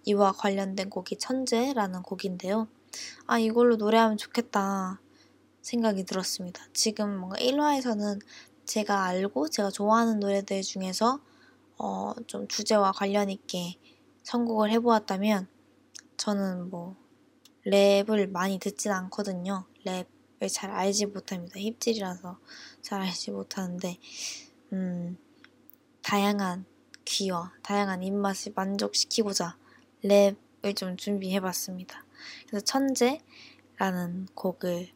[0.06, 2.68] 이와 관련된 곡이 천재라는 곡인데요.
[3.26, 5.00] 아, 이걸로 노래하면 좋겠다
[5.62, 6.64] 생각이 들었습니다.
[6.74, 8.20] 지금 뭔가 1화에서는
[8.66, 11.20] 제가 알고 제가 좋아하는 노래들 중에서
[11.78, 13.76] 어, 좀 주제와 관련 있게
[14.24, 15.48] 선곡을 해보았다면
[16.18, 16.96] 저는 뭐
[17.66, 19.66] 랩을 많이 듣진 않거든요.
[19.86, 21.60] 랩을 잘 알지 못합니다.
[21.60, 22.40] 힙질이라서
[22.82, 23.98] 잘 알지 못하는데
[24.74, 25.18] 음,
[26.04, 26.66] 다양한
[27.06, 29.58] 귀와 다양한 입맛을 만족시키고자
[30.04, 32.06] 랩을 좀 준비해봤습니다.
[32.48, 34.90] 그래서 천재라는 곡을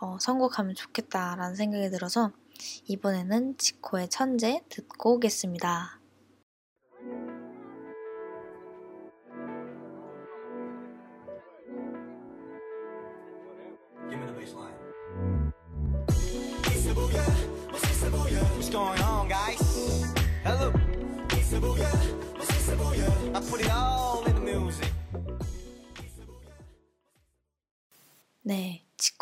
[0.00, 2.32] 어, 선곡하면 좋겠다라는 생각이 들어서
[2.86, 6.00] 이번에는 지코의 천재 듣고 오겠습니다.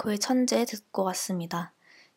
[0.04, 1.72] 네, 지코의 천재 듣고 왔습니다.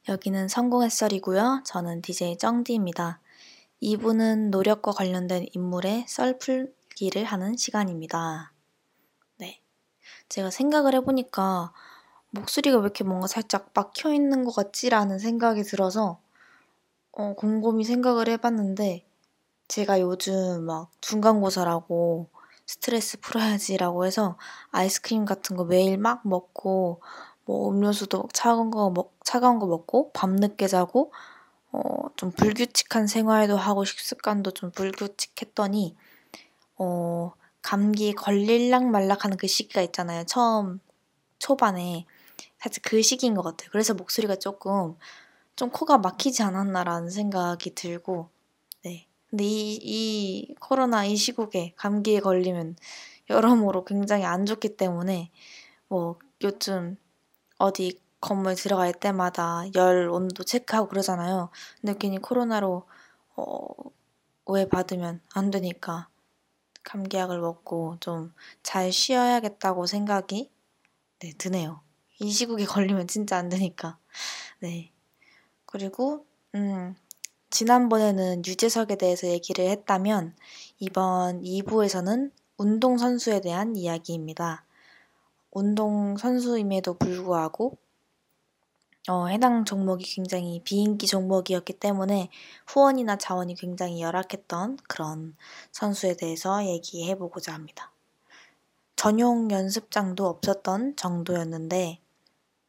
[0.10, 1.63] 여기는 성공햇설이고요.
[1.65, 3.21] 저는 DJ 쩡디입니다.
[3.82, 8.52] 2부는 노력과 관련된 인물의 썰풀기를 하는 시간입니다.
[9.38, 9.62] 네.
[10.28, 11.71] 제가 생각을 해보니까
[12.32, 16.19] 목소리가 왜 이렇게 뭔가 살짝 막혀 있는 것 같지라는 생각이 들어서
[17.13, 19.06] 어, 곰곰이 생각을 해봤는데
[19.69, 22.30] 제가 요즘 막 중간고사라고
[22.65, 24.38] 스트레스 풀어야지라고 해서
[24.71, 27.02] 아이스크림 같은 거 매일 막 먹고
[27.47, 31.13] 뭐 음료수도 차가운 거 먹, 차가운 거 먹고 밤늦게 자고
[31.71, 31.81] 어,
[32.17, 35.95] 좀 불규칙한 생활도 하고 식습관도 좀 불규칙했더니
[36.77, 37.31] 어,
[37.62, 40.25] 감기에 걸릴락 말락 하는 그 시기가 있잖아요.
[40.25, 40.81] 처음
[41.39, 42.05] 초반에
[42.60, 43.69] 살짝 그 시기인 것 같아요.
[43.71, 44.97] 그래서 목소리가 조금
[45.55, 48.29] 좀 코가 막히지 않았나라는 생각이 들고
[48.83, 49.07] 네.
[49.29, 52.75] 근데 이, 이 코로나 이 시국에 감기에 걸리면
[53.29, 55.31] 여러모로 굉장히 안 좋기 때문에
[55.88, 56.97] 뭐 요즘
[57.58, 61.50] 어디 건물 들어갈 때마다 열 온도 체크하고 그러잖아요.
[61.82, 62.88] 근데 괜히 코로나로
[63.36, 63.67] 어,
[64.46, 66.10] 오해 받으면 안 되니까
[66.84, 70.52] 감기약을 먹고 좀 잘 쉬어야겠다고 생각이
[71.20, 71.82] 네, 드네요.
[72.20, 73.98] 이 시국에 걸리면 진짜 안 되니까.
[74.60, 74.91] 네.
[75.65, 76.96] 그리고 음,
[77.50, 80.36] 지난번에는 유재석에 대해서 얘기를 했다면
[80.80, 84.65] 이번 2부에서는 운동선수에 대한 이야기입니다.
[85.58, 87.80] 운동 선수임에도 불구하고
[89.10, 92.30] 어, 해당 종목이 굉장히 비인기 종목이었기 때문에
[92.67, 95.36] 후원이나 자원이 굉장히 열악했던 그런
[95.72, 97.91] 선수에 대해서 얘기해 보고자 합니다.
[98.96, 102.02] 전용 연습장도 없었던 정도였는데,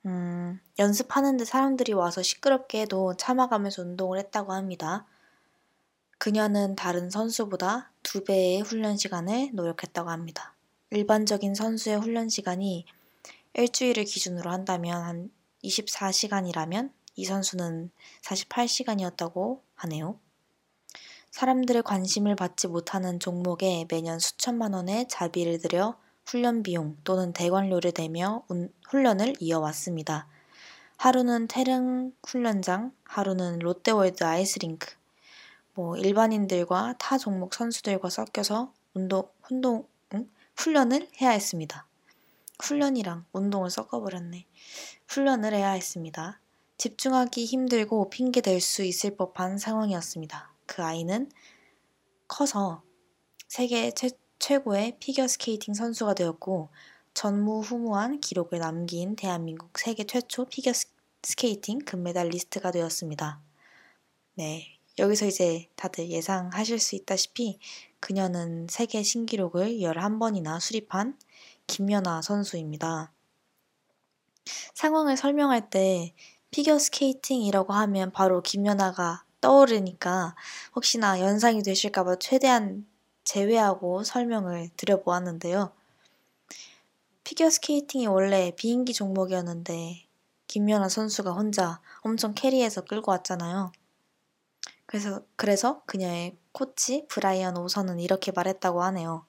[0.07, 5.05] 음, 연습하는데 사람들이 와서 시끄럽게 해도 참아가면서 운동을 했다고 합니다.
[6.17, 10.55] 그녀는 다른 선수보다 두 배의 훈련 시간을 노력했다고 합니다.
[10.91, 12.87] 일반적인 선수의 훈련 시간이
[13.55, 15.31] 일주일을 기준으로 한다면 한
[15.65, 17.91] 24시간이라면 이 선수는
[18.23, 20.19] 48시간이었다고 하네요.
[21.31, 28.45] 사람들의 관심을 받지 못하는 종목에 매년 수천만 원의 자비를 들여 훈련 비용 또는 대관료를 내며
[28.89, 30.27] 훈련을 이어왔습니다.
[30.97, 34.95] 하루는 태릉 훈련장, 하루는 롯데월드 아이스링크,
[35.75, 39.98] 뭐 일반인들과 타 종목 선수들과 섞여서 운동, 운동, 응?
[40.59, 41.87] 훈련을 해야 했습니다.
[42.61, 44.45] 훈련이랑 운동을 섞어버렸네.
[45.07, 46.41] 훈련을 해야 했습니다.
[46.77, 50.53] 집중하기 힘들고 핑계댈 수 있을 법한 상황이었습니다.
[50.67, 51.31] 그 아이는
[52.27, 52.83] 커서
[53.47, 56.71] 세계 최, 최고의 피겨스케이팅 선수가 되었고
[57.15, 63.41] 전무후무한 기록을 남긴 대한민국 세계 최초 피겨스케이팅 금메달리스트가 되었습니다.
[64.35, 67.59] 네, 여기서 이제 다들 예상하실 수 있다시피
[68.01, 71.19] 그녀는 세계 신기록을 11번이나 수립한
[71.67, 73.13] 김연아 선수입니다.
[74.75, 76.15] 상황을 설명할 때
[76.51, 80.35] 피겨 스케이팅이라고 하면 바로 김연아가 떠오르니까
[80.75, 82.87] 혹시나 연상이 되실까봐 최대한
[83.25, 85.73] 제외하고 설명을 드려보았는데요.
[87.23, 90.07] 피겨 스케이팅이 원래 비인기 종목이었는데
[90.47, 93.71] 김연아 선수가 혼자 엄청 캐리해서 끌고 왔잖아요.
[94.89, 99.27] 그래서 그래서 그녀의 코치 브라이언 오선은 이렇게 말했다고 하네요.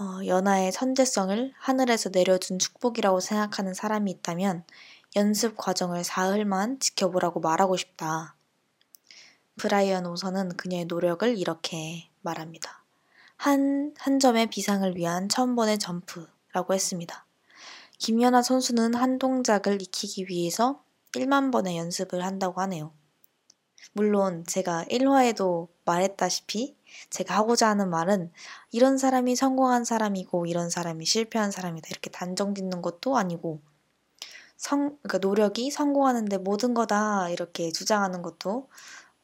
[0.00, 4.64] 어, 연하의 천재성을 하늘에서 내려준 축복이라고 생각하는 사람이 있다면
[5.16, 8.36] 연습 과정을 사흘만 지켜보라고 말하고 싶다.
[9.58, 12.82] 브라이언 오선은 그녀의 노력을 이렇게 말합니다.
[13.36, 17.26] 한, 한 점의 비상을 위한 처음 번의 점프라고 했습니다.
[17.98, 20.82] 김연아 선수는 한 동작을 익히기 위해서
[21.12, 22.97] 1만 번의 연습을 한다고 하네요.
[23.92, 26.76] 물론 제가 1화에도 말했다시피
[27.10, 28.32] 제가 하고자 하는 말은
[28.70, 33.60] 이런 사람이 성공한 사람이고 이런 사람이 실패한 사람이다 이렇게 단정 짓는 것도 아니고
[34.56, 38.68] 성, 그러니까 노력이 성공하는데 모든 거다 이렇게 주장하는 것도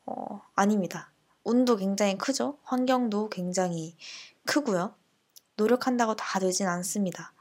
[0.07, 1.11] 어, 아닙니다.
[1.43, 2.59] 운도 굉장히 크죠.
[2.63, 3.97] 환경도 굉장히
[4.47, 4.95] 크고요.
[5.57, 7.33] 노력한다고 다 되진 않습니다.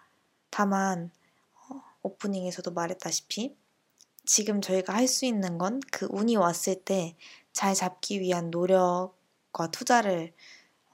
[0.50, 1.12] 다만
[1.54, 3.56] 어, 오프닝에서도 말했다시피
[4.26, 7.16] 지금 저희가 할 수 있는 건 그 운이 왔을 때
[7.54, 10.34] 잘 잡기 위한 노력과 투자를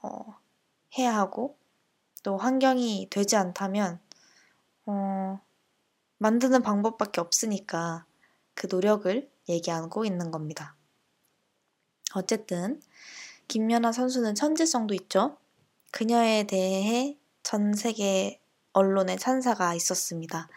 [0.02, 0.36] 어,
[0.98, 1.56] 해야 하고
[2.22, 3.98] 또 환경이 되지 않다면
[4.86, 5.40] 어,
[6.18, 8.04] 만드는 방법밖에 없으니까
[8.54, 10.76] 그 노력을 얘기하고 있는 겁니다.
[12.14, 12.80] 어쨌든
[13.48, 15.38] 김연아 선수는 천재성도 있죠.
[15.92, 18.40] 그녀에 대해 전 세계
[18.74, 20.48] 언론의 찬사가 있었습니다.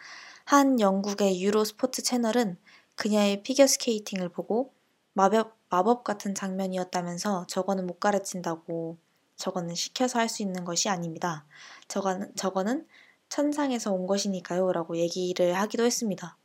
[0.44, 2.58] 한 영국의 유로 스포츠 채널은
[2.96, 4.72] 그녀의 피겨스케이팅을 보고
[5.14, 8.98] 마법, 마법 같은 장면이었다면서 저거는 못 가르친다고
[9.36, 11.46] 저거는 시켜서 할 수 있는 것이 아닙니다.
[11.88, 12.86] 저거는, 저거는
[13.28, 16.36] 천상에서 온 것이니까요 라고 얘기를 하기도 했습니다.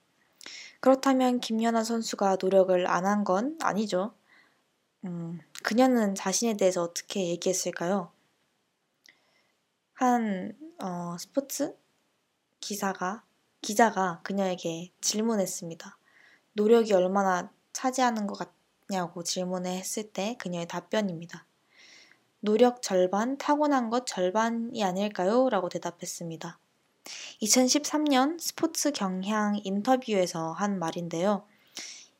[0.81, 4.15] 그렇다면 김연아 선수가 노력을 안 한 건 아니죠.
[5.05, 8.12] 음, 그녀는 자신에 대해서 어떻게 얘기했을까요?
[9.93, 11.77] 한 어, 스포츠
[12.59, 13.23] 기사가
[13.62, 15.98] 기자가 그녀에게 질문했습니다.
[16.53, 18.38] 노력이 얼마나 차지하는 것
[18.88, 21.45] 같냐고 질문을 했을 때 그녀의 답변입니다.
[22.41, 25.49] 노력 절반, 타고난 것 절반이 아닐까요?
[25.49, 26.59] 라고 대답했습니다.
[27.41, 31.45] 2013년 스포츠 경향 인터뷰에서 한 말인데요.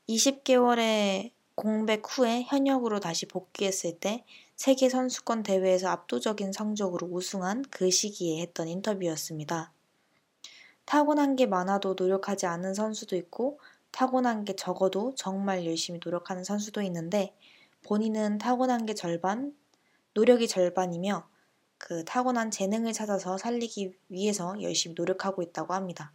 [0.08, 4.24] 20개월의 공백 후에 현역으로 다시 복귀했을 때
[4.56, 9.72] 세계 선수권 대회에서 압도적인 성적으로 우승한 그 시기에 했던 인터뷰였습니다.
[10.86, 13.60] 타고난 게 많아도 노력하지 않은 선수도 있고
[13.92, 17.36] 타고난 게 적어도 정말 열심히 노력하는 선수도 있는데
[17.84, 19.56] 본인은 타고난 게 절반,
[20.14, 21.28] 노력이 절반이며
[21.78, 26.12] 그 타고난 재능을 찾아서 살리기 위해서 열심히 노력하고 있다고 합니다.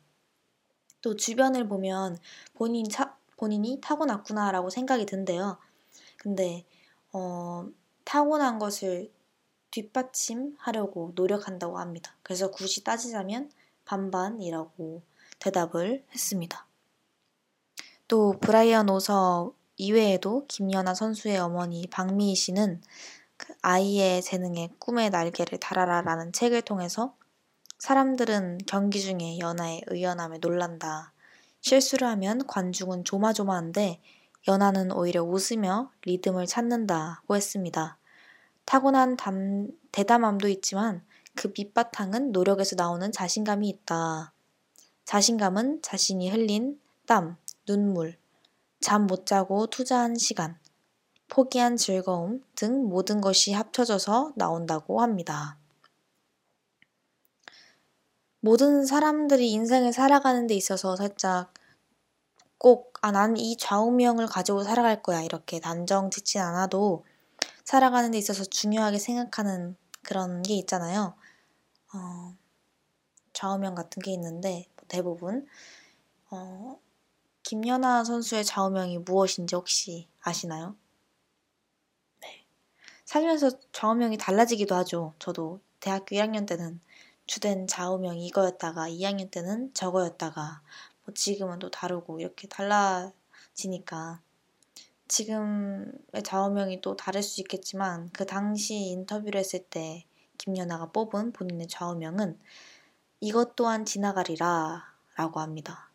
[1.01, 2.19] 또 주변을 보면
[2.55, 5.59] 본인 차, 본인이 타고났구나라고 생각이 든대요.
[6.19, 6.65] 근데
[7.13, 7.67] 어,
[8.05, 9.11] 타고난 것을
[9.71, 12.17] 뒷받침하려고 노력한다고 합니다.
[12.23, 13.51] 그래서 굳이 따지자면
[13.85, 15.03] 반반이라고
[15.41, 16.67] 대답을 했습니다.
[18.07, 22.83] 또 브라이언 오서 이외에도 김연아 선수의 어머니 박미희 씨는
[23.37, 27.17] 그 아이의 재능에 꿈의 날개를 달아라 라는 책을 통해서
[27.79, 31.13] 사람들은 경기 중에 연아의 의연함에 놀란다.
[31.61, 34.01] 실수를 하면 관중은 조마조마한데
[34.47, 37.99] 연아는 오히려 웃으며 리듬을 찾는다고 했습니다.
[38.67, 41.03] 타고난 담, 대담함도 있지만
[41.35, 44.33] 그 밑바탕은 노력에서 나오는 자신감이 있다.
[45.05, 47.37] 자신감은 자신이 흘린 땀,
[47.67, 48.17] 눈물,
[48.81, 50.59] 잠 못 자고 투자한 시간,
[51.29, 55.59] 포기한 즐거움 등 모든 것이 합쳐져서 나온다고 합니다.
[58.41, 61.53] 모든 사람들이 인생을 살아가는 데 있어서 살짝
[62.59, 65.23] 꼭, 아, 난 이 좌우명을 가지고 살아갈 거야.
[65.23, 67.05] 이렇게 단정 짓진 않아도
[67.65, 71.15] 살아가는 데 있어서 중요하게 생각하는 그런 게 있잖아요.
[71.95, 72.37] 어,
[73.33, 75.47] 좌우명 같은 게 있는데 뭐 대부분
[76.31, 76.79] 어,
[77.45, 80.77] 김연아 선수의 좌우명이 무엇인지 혹시 아시나요?
[82.23, 82.47] 네.
[83.05, 85.15] 살면서 좌우명이 달라지기도 하죠.
[85.19, 86.81] 저도 대학교 1학년 때는
[87.27, 90.63] 주된 좌우명이 이거였다가 2학년 때는 저거였다가
[91.05, 94.23] 뭐 지금은 또 다르고 이렇게 달라지니까
[95.09, 100.07] 지금의 좌우명이 또 다를 수 있겠지만 그 당시 인터뷰를 했을 때
[100.39, 102.39] 김연아가 뽑은 본인의 좌우명은
[103.21, 105.94] 이것 또한 지나가리라 라고 합니다.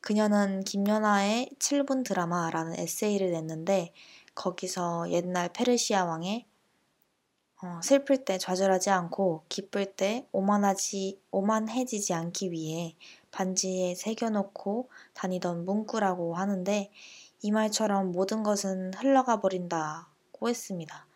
[0.00, 3.92] 그녀는 김연아의 7분 드라마라는 에세이를 냈는데
[4.34, 6.46] 거기서 옛날 페르시아 왕의
[7.60, 12.94] 어, 슬플 때 좌절하지 않고 기쁠 때 오만하지 오만해지지 않기 위해
[13.32, 16.90] 반지에 새겨놓고 다니던 문구라고 하는데
[17.42, 21.06] 이 말처럼 모든 것은 흘러가 버린다고 했습니다.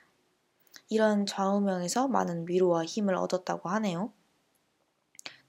[0.89, 4.13] 이런 좌우명에서 많은 위로와 힘을 얻었다고 하네요.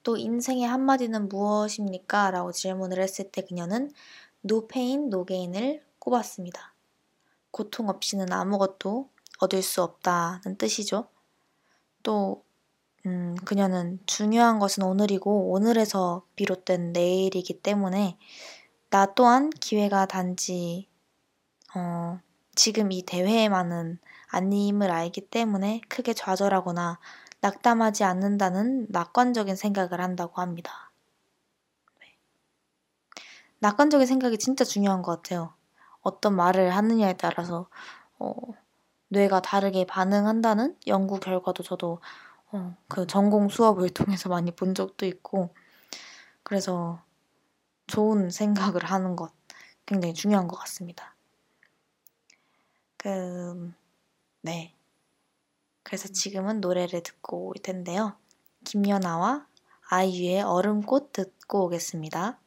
[0.04, 2.30] 또 인생의 한마디는 무엇입니까?
[2.30, 3.90] 라고 질문을 했을 때 그녀는
[4.44, 6.74] no pain, no gain을 꼽았습니다.
[7.50, 9.08] 고통 없이는 아무것도
[9.40, 11.08] 얻을 수 없다는 뜻이죠.
[12.02, 12.44] 또,
[13.06, 18.18] 음, 그녀는 중요한 것은 오늘이고 오늘에서 비롯된 내일이기 때문에
[18.90, 20.86] 나 또한 기회가 단지,
[21.74, 22.20] 어,
[22.54, 23.98] 지금 이 대회에만은
[24.28, 26.98] 아님을 알기 때문에 크게 좌절하거나
[27.44, 30.90] 낙담하지 않는다는 낙관적인 생각을 한다고 합니다.
[32.00, 32.16] 네.
[33.58, 35.52] 낙관적인 생각이 진짜 중요한 것 같아요.
[36.00, 37.68] 어떤 말을 하느냐에 따라서
[38.18, 38.34] 어,
[39.08, 42.00] 뇌가 다르게 반응한다는 연구 결과도 저도
[42.50, 45.54] 어, 그 전공 수업을 통해서 많이 본 적도 있고
[46.42, 47.02] 그래서
[47.86, 49.34] 좋은 생각을 하는 것
[49.84, 51.14] 굉장히 중요한 것 같습니다.
[52.96, 53.70] 그,
[54.40, 54.73] 네.
[55.84, 58.16] 그래서 지금은 노래를 듣고 올 텐데요.
[58.64, 59.46] 김연아와
[59.90, 62.40] 아이유의 얼음꽃 듣고 오겠습니다.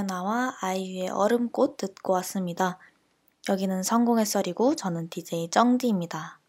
[0.00, 2.78] 김연아와 아이유의 얼음꽃 듣고 왔습니다.
[3.48, 6.40] 여기는 성공의 썰이고 저는 DJ 정디입니다.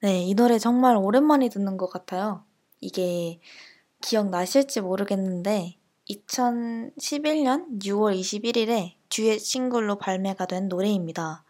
[0.00, 2.44] 네, 이 노래 정말 오랜만에 듣는 것 같아요.
[2.80, 3.40] 이게
[4.02, 5.78] 기억나실지 모르겠는데
[6.10, 11.44] 2011년 6월 21일에 듀엣 싱글로 발매가 된 노래입니다.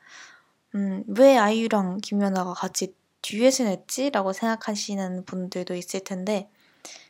[0.76, 4.10] 음, 왜 아이유랑 김연아가 같이 듀엣을 냈지?
[4.10, 6.48] 라고 생각하시는 분들도 있을 텐데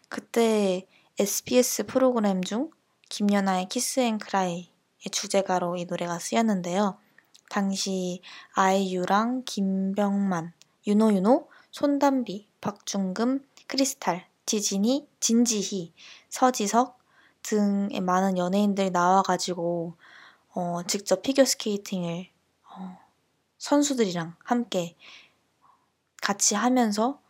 [0.08, 0.86] 그때
[1.18, 2.70] SBS 프로그램 중
[3.08, 4.66] 김연아의 Kiss and Cry의
[5.10, 6.98] 주제가로 이 노래가 쓰였는데요.
[7.48, 8.20] 당시
[8.52, 10.52] 아이유랑 김병만,
[10.86, 15.92] 유노윤호, 손담비, 박준금, 크리스탈, 지진이, 진지희,
[16.28, 16.98] 서지석
[17.42, 19.94] 등의 많은 연예인들이 나와가지고
[20.54, 22.28] 어, 직접 피겨스케이팅을
[22.70, 22.98] 어,
[23.58, 24.96] 선수들이랑 함께
[26.20, 27.20] 같이 하면서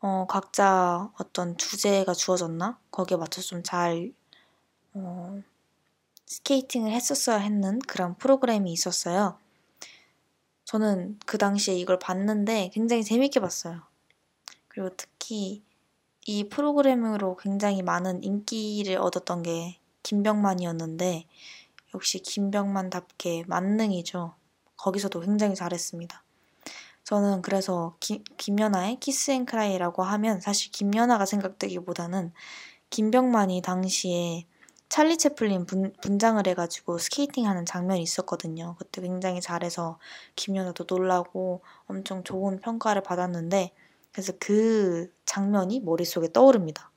[0.00, 2.78] 어, 각자 어떤 주제가 주어졌나?
[2.92, 4.12] 거기에 맞춰서 좀 잘
[5.04, 5.42] 어,
[6.26, 9.38] 스케이팅을 했었어야 했는 그런 프로그램이 있었어요.
[10.64, 13.80] 저는 그 당시에 이걸 봤는데 굉장히 재밌게 봤어요.
[14.68, 15.62] 그리고 특히
[16.26, 21.26] 이 프로그램으로 굉장히 많은 인기를 얻었던 게 김병만이었는데
[21.94, 24.34] 역시 김병만답게 만능이죠.
[24.76, 26.22] 거기서도 굉장히 잘했습니다.
[27.04, 32.32] 저는 그래서 기, 김연아의 Kiss and Cry라고 하면 사실 김연아가 생각되기보다는
[32.90, 34.46] 김병만이 당시에
[34.88, 38.74] 찰리 채플린 분, 분장을 해가지고 스케이팅 하는 장면이 있었거든요.
[38.78, 39.98] 그때 굉장히 잘해서
[40.34, 43.72] 김연아도 놀라고 엄청 좋은 평가를 받았는데,
[44.12, 46.90] 그래서 그 장면이 머릿속에 떠오릅니다.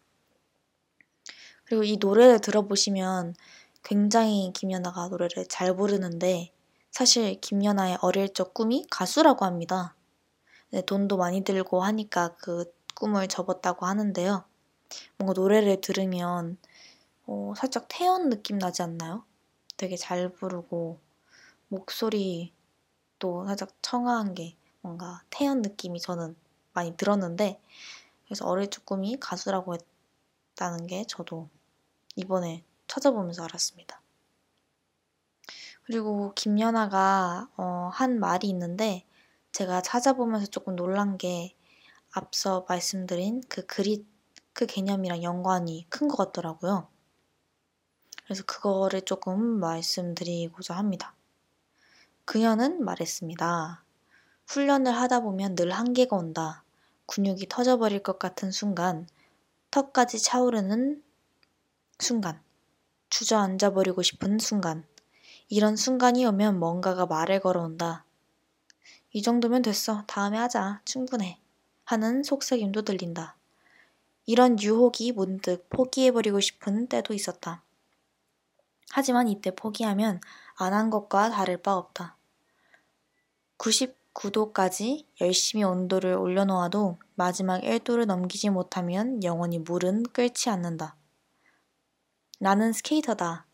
[1.65, 3.35] 그리고 이 노래를 들어보시면
[3.83, 6.51] 굉장히 김연아가 노래를 잘 부르는데,
[6.91, 9.95] 사실 김연아의 어릴 적 꿈이 가수라고 합니다.
[10.69, 14.45] 네, 돈도 많이 들고 하니까 그 꿈을 접었다고 하는데요.
[15.17, 16.57] 뭔가 노래를 들으면
[17.31, 19.23] 어, 살짝 태연 느낌 나지 않나요?
[19.77, 20.99] 되게 잘 부르고
[21.69, 22.51] 목소리도
[23.47, 26.35] 살짝 청아한 게 뭔가 태연 느낌이 저는
[26.73, 27.61] 많이 들었는데
[28.25, 29.75] 그래서 어릴 적 꿈이 가수라고
[30.55, 31.47] 했다는 게 저도
[32.17, 34.01] 이번에 찾아보면서 알았습니다.
[35.83, 39.05] 그리고 김연아가 어, 한 말이 있는데
[39.53, 41.55] 제가 찾아보면서 조금 놀란 게
[42.11, 44.05] 앞서 말씀드린 그 그릿
[44.53, 46.89] 그 개념이랑 연관이 큰 것 같더라고요.
[48.31, 51.13] 그래서 그거를 조금 말씀드리고자 합니다.
[52.23, 53.83] 그녀는 말했습니다.
[54.47, 56.63] 훈련을 하다 보면 늘 한계가 온다.
[57.07, 59.05] 근육이 터져버릴 것 같은 순간,
[59.69, 61.03] 턱까지 차오르는
[61.99, 62.41] 순간,
[63.09, 64.85] 주저앉아 버리고 싶은 순간,
[65.49, 68.05] 이런 순간이 오면 뭔가가 말을 걸어온다.
[69.11, 70.05] 이 정도면 됐어.
[70.07, 70.79] 다음에 하자.
[70.85, 71.37] 충분해.
[71.83, 73.35] 하는 속삭임도 들린다.
[74.25, 77.61] 이런 유혹이 문득 포기해버리고 싶은 때도 있었다.
[78.91, 80.19] 하지만 이때 포기하면
[80.55, 82.17] 안 한 것과 다를 바 없다.
[83.57, 90.95] 99도까지 열심히 온도를 올려놓아도 마지막 1도를 넘기지 못하면 영원히 물은 끓지 않는다.
[92.39, 93.45] 나는 스케이터다.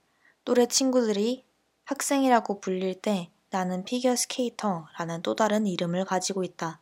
[0.46, 1.46] 또래 친구들이
[1.86, 6.82] 학생이라고 불릴 때 나는 피겨 스케이터라는 또 다른 이름을 가지고 있다.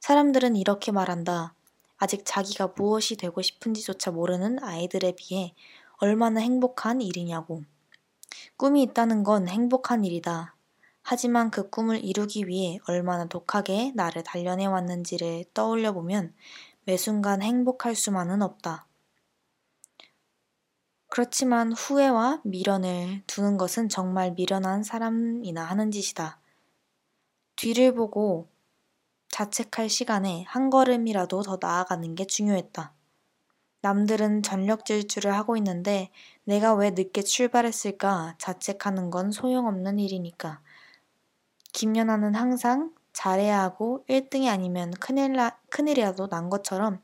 [0.00, 1.54] 사람들은 이렇게 말한다.
[1.96, 5.54] 아직 자기가 무엇이 되고 싶은지조차 모르는 아이들에 비해
[5.98, 7.62] 얼마나 행복한 일이냐고.
[8.56, 10.56] 꿈이 있다는 건 행복한 일이다.
[11.02, 16.34] 하지만 그 꿈을 이루기 위해 얼마나 독하게 나를 단련해 왔는지를 떠올려 보면
[16.84, 18.86] 매 순간 행복할 수만은 없다.
[21.08, 26.40] 그렇지만 후회와 미련을 두는 것은 정말 미련한 사람이나 하는 짓이다.
[27.56, 28.48] 뒤를 보고
[29.28, 32.92] 자책할 시간에 한 걸음이라도 더 나아가는 게 중요했다.
[33.84, 36.10] 남들은 전력 질주를 하고 있는데
[36.44, 40.62] 내가 왜 늦게 출발했을까 자책하는 건 소용없는 일이니까.
[41.74, 47.02] 김연아는 항상 잘해야 하고 1등이 아니면 큰일 나, 큰일이라도 난 것처럼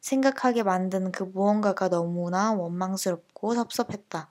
[0.00, 4.30] 생각하게 만든 그 무언가가 너무나 원망스럽고 섭섭했다.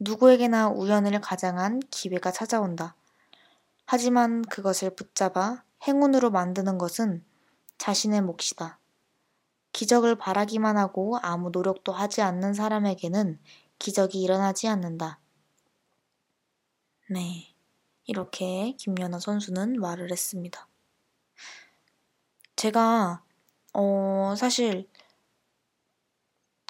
[0.00, 2.96] 누구에게나 우연을 가장한 기회가 찾아온다.
[3.86, 7.24] 하지만 그것을 붙잡아 행운으로 만드는 것은
[7.78, 8.79] 자신의 몫이다.
[9.72, 13.40] 기적을 바라기만 하고 아무 노력도 하지 않는 사람에게는
[13.78, 15.20] 기적이 일어나지 않는다.
[17.10, 17.54] 네.
[18.06, 20.66] 이렇게 김연아 선수는 말을 했습니다.
[22.56, 23.24] 제가,
[23.74, 24.88] 어, 사실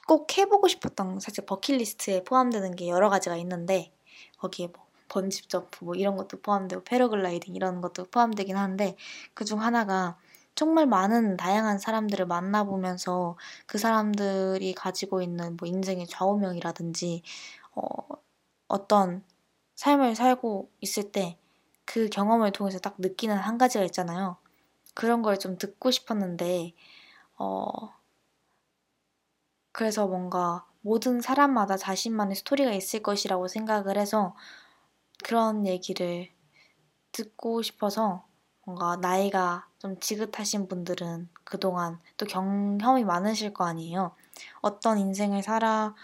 [0.06, 3.92] 꼭 해보고 싶었던, 사실 버킷리스트에 포함되는 게 여러 가지가 있는데,
[4.38, 8.96] 거기에 뭐, 번집 점프 뭐 이런 것도 포함되고 패러글라이딩 이런 것도 포함되긴 하는데
[9.34, 10.16] 그 중 하나가
[10.54, 13.36] 정말 많은 다양한 사람들을 만나보면서
[13.66, 17.22] 그 사람들이 가지고 있는 뭐 인생의 좌우명이라든지
[17.74, 17.86] 어,
[18.68, 19.24] 어떤
[19.76, 21.38] 삶을 살고 있을 때
[21.86, 24.36] 그 경험을 통해서 딱 느끼는 한 가지가 있잖아요.
[24.94, 26.74] 그런 걸 좀 듣고 싶었는데
[27.38, 27.68] 어
[29.72, 34.34] 그래서 뭔가 모든 사람마다 자신만의 스토리가 있을 것이라고 생각을 해서
[35.24, 36.30] 그런 얘기를
[37.12, 38.26] 듣고 싶어서
[38.70, 44.12] 뭔가 나이가 좀 지긋하신 분들은 그동안 또 경험이 많으실 거 아니에요.
[44.60, 45.94] 어떤 인생을 살아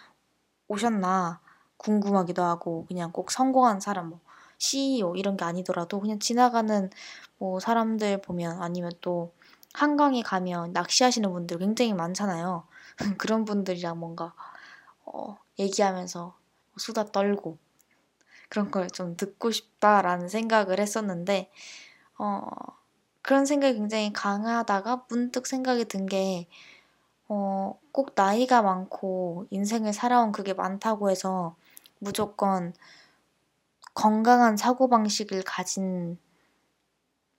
[0.68, 1.40] 오셨나
[1.78, 4.20] 궁금하기도 하고 그냥 꼭 성공한 사람 뭐
[4.58, 6.90] CEO 이런 게 아니더라도 그냥 지나가는
[7.38, 9.32] 뭐 사람들 보면 아니면 또
[9.74, 12.66] 한강에 가면 낚시하시는 분들 굉장히 많잖아요.
[13.18, 14.34] 그런 분들이랑 뭔가
[15.04, 16.36] 어, 얘기하면서
[16.78, 17.58] 수다 떨고
[18.48, 21.50] 그런 걸 좀 듣고 싶다라는 생각을 했었는데,
[22.18, 22.42] 어,
[23.22, 26.46] 그런 생각이 굉장히 강하다가 문득 생각이 든 게,
[27.28, 31.56] 어, 꼭 나이가 많고 인생을 살아온 그게 많다고 해서
[31.98, 32.72] 무조건
[33.94, 36.18] 건강한 사고방식을 가진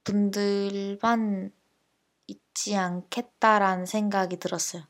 [0.04, 1.52] 분들만
[2.28, 4.84] 있지 않겠다라는 생각이 들었어요.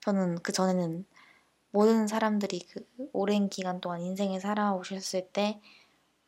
[0.00, 1.04] 저는 그 전에는
[1.70, 5.60] 모든 사람들이 그 오랜 기간 동안 인생을 살아오셨을 때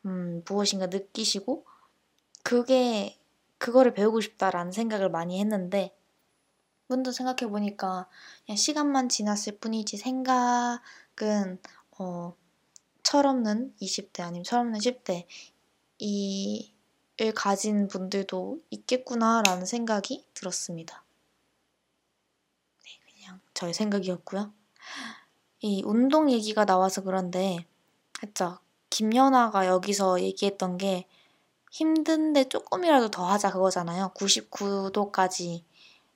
[0.05, 1.65] 음, 무엇인가 느끼시고
[2.45, 3.19] 그게
[3.57, 5.97] 그거를 배우고 싶다라는 생각을 많이 했는데
[6.85, 8.07] 문득 생각해 보니까
[8.45, 11.59] 그냥 시간만 지났을 뿐이지 생각은
[11.97, 12.35] 어,
[13.01, 15.25] 철없는 20대 아니면 철없는 10대
[15.97, 21.03] 이를 가진 분들도 있겠구나라는 생각이 들었습니다.
[22.83, 24.53] 네, 그냥 저의 생각이었고요.
[25.61, 27.65] 이 운동 얘기가 나와서 그런데
[28.19, 31.07] 살짝 김연아가 여기서 얘기했던 게
[31.75, 34.11] 힘든데 조금이라도 더 하자 그거잖아요.
[34.15, 35.65] 99도까지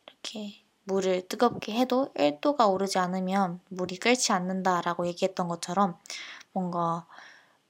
[0.08, 5.98] 이렇게 물을 뜨겁게 해도 1도가 오르지 않으면 물이 끓지 않는다라고 얘기했던 것처럼
[6.54, 7.06] 뭔가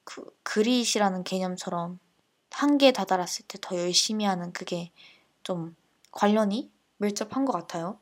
[0.03, 1.99] 그 그릿이라는 개념처럼
[2.51, 4.91] 한계에 다다랐을 때 더 열심히 하는 그게
[5.43, 5.75] 좀
[6.11, 7.99] 관련이 밀접한 것 같아요.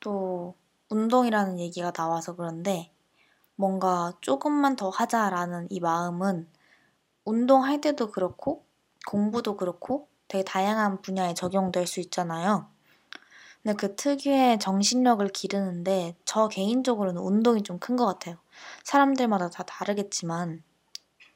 [0.00, 0.54] 또
[0.90, 2.92] 운동이라는 얘기가 나와서 그런데
[3.56, 6.48] 뭔가 조금만 더 하자라는 이 마음은
[7.24, 8.64] 운동할 때도 그렇고
[9.06, 12.68] 공부도 그렇고 되게 다양한 분야에 적용될 수 있잖아요.
[13.62, 18.36] 근데 그 특유의 정신력을 기르는데 저 개인적으로는 운동이 좀 큰 것 같아요.
[18.84, 20.62] 사람들마다 다 다르겠지만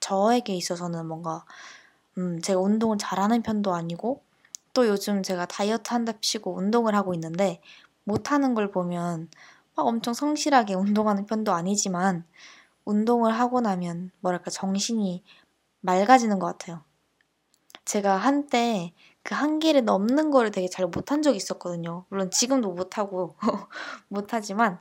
[0.00, 1.44] 저에게 있어서는 뭔가
[2.18, 4.22] 음, 제가 운동을 잘하는 편도 아니고
[4.74, 7.60] 또 요즘 제가 다이어트 한답시고 운동을 하고 있는데
[8.04, 9.30] 못하는 걸 보면
[9.76, 12.24] 막 엄청 성실하게 운동하는 편도 아니지만
[12.84, 15.22] 운동을 하고 나면 뭐랄까 정신이
[15.80, 16.84] 맑아지는 것 같아요.
[17.84, 22.04] 제가 한때 그 한계를 넘는 거를 되게 잘 못한 적이 있었거든요.
[22.08, 23.36] 물론 지금도 못하고
[24.08, 24.80] 못하지만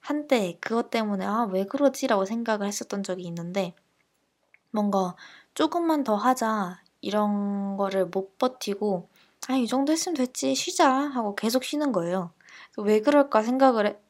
[0.00, 3.74] 한때 그것 때문에 아, 왜 그러지라고 생각을 했었던 적이 있는데
[4.70, 5.16] 뭔가
[5.54, 9.08] 조금만 더 하자 이런 거를 못 버티고
[9.48, 12.32] 아, 이 정도 했으면 됐지 쉬자 하고 계속 쉬는 거예요.
[12.76, 14.00] 왜 그럴까 생각을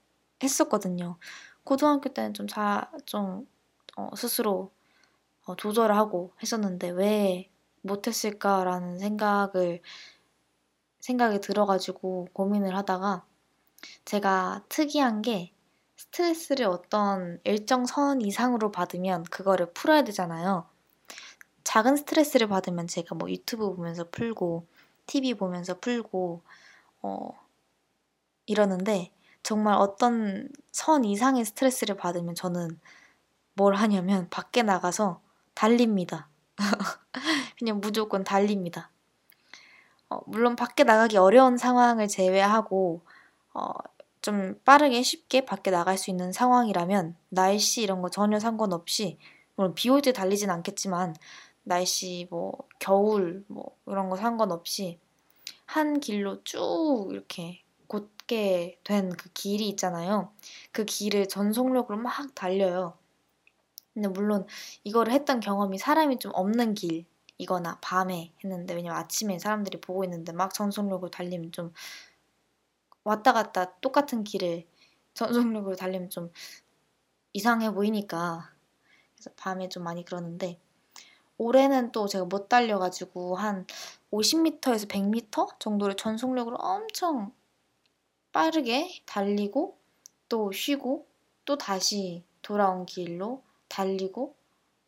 [0.43, 1.19] 했었거든요.
[1.65, 3.47] 고등학교 때는 좀 자, 좀
[3.97, 4.78] 어, 스스로 어,
[5.57, 7.51] 조절을 하고 했었는데 왜
[7.83, 9.81] 못했을까라는 생각을
[11.01, 13.25] 생각이 들어가지고 고민을 하다가
[14.05, 15.53] 제가 특이한 게
[15.97, 20.67] 스트레스를 어떤 일정 선 이상으로 받으면 그거를 풀어야 되잖아요.
[21.65, 24.67] 작은 스트레스를 받으면 제가 뭐 유튜브 보면서 풀고
[25.07, 26.43] TV 보면서 풀고
[27.03, 27.31] 어
[28.47, 32.81] 이러는데 정말 어떤 선 이상의 스트레스를 받으면 저는
[33.55, 35.21] 뭘 하냐면 밖에 나가서
[35.59, 36.29] 달립니다.
[37.59, 38.91] 그냥 무조건 달립니다.
[40.09, 43.03] 어, 물론 밖에 나가기 어려운 상황을 제외하고
[43.55, 43.73] 어,
[44.23, 49.19] 좀 빠르게 쉽게 밖에 나갈 수 있는 상황이라면 날씨 이런 거 전혀 상관없이
[49.57, 51.17] 물론 비 올 때 달리진 않겠지만
[51.65, 54.99] 날씨 뭐 겨울 뭐 이런 거 상관없이
[55.67, 60.33] 한 길로 쭉 이렇게 곧게 된 그 길이 있잖아요.
[60.73, 62.95] 그 길을 전속력으로 막 달려요.
[63.99, 64.47] 근데 물론
[64.85, 67.05] 이거를 했던 경험이 사람이 좀 없는 길
[67.37, 71.73] 이거나 밤에 했는데 왜냐면 아침에 사람들이 보고 있는데 막 전속력으로 달리면 좀
[73.03, 74.65] 왔다 갔다 똑같은 길을
[75.15, 76.31] 전속력으로 달리면 좀
[77.33, 78.53] 이상해 보이니까
[79.17, 80.61] 그래서 밤에 좀 많이 그러는데
[81.37, 83.67] 올해는 또 제가 못 달려가지고 한
[84.13, 87.33] 50m에서 100m 정도를 전속력으로 엄청
[88.31, 89.77] 빠르게 달리고
[90.29, 91.09] 또 쉬고
[91.45, 94.37] 또 다시 돌아온 길로 달리고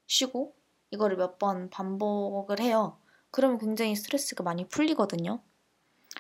[0.08, 0.54] 쉬고
[0.90, 2.98] 이거를 몇 번 반복을 해요.
[3.30, 5.42] 그러면 굉장히 스트레스가 많이 풀리거든요.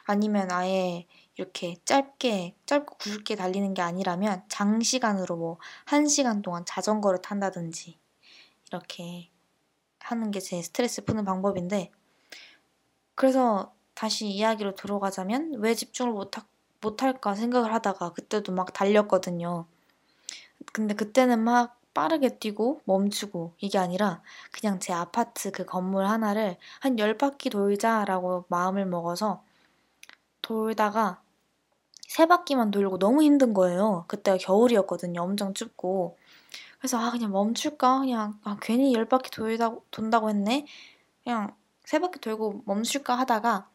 [0.06, 1.06] 아니면 아예
[1.36, 7.98] 이렇게 짧게 짧고 굵게 달리는 게 아니라면 장시간으로 뭐 1시간 동안 자전거를 탄다든지
[8.68, 9.30] 이렇게
[10.00, 11.92] 하는 게 제 스트레스 푸는 방법인데
[13.14, 16.44] 그래서 다시 이야기로 들어가자면 왜 집중을 못하,
[16.80, 19.66] 못할까 생각을 하다가 그때도 막 달렸거든요.
[20.72, 24.22] 근데 그때는 막 빠르게 뛰고 멈추고 이게 아니라
[24.52, 29.42] 그냥 제 아파트 그 건물 하나를 한 열바퀴 돌자라고 마음을 먹어서
[30.42, 31.22] 돌다가
[32.06, 34.04] 세 바퀴만 돌고 너무 힘든 거예요.
[34.08, 35.22] 그때가 겨울이었거든요.
[35.22, 36.16] 엄청 춥고.
[36.78, 38.00] 그래서 아 그냥 멈출까?
[38.00, 40.66] 그냥 아, 괜히 열 바퀴 돌다, 돈다고 했네.
[41.24, 43.68] 그냥 세 바퀴 돌고 멈출까 하다가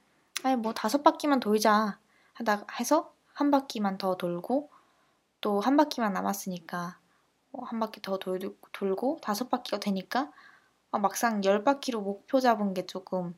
[0.44, 2.00] 아니 뭐 다섯 바퀴만 돌자
[2.34, 4.70] 하다 해서 한 바퀴만 더 돌고
[5.42, 7.05] 또 한 바퀴만 남았으니까 어,
[7.64, 8.40] 한 바퀴 더 돌,
[8.74, 10.32] 돌고 다섯 바퀴가 되니까
[10.92, 13.36] 아, 막상 열 바퀴로 목표 잡은 게 조금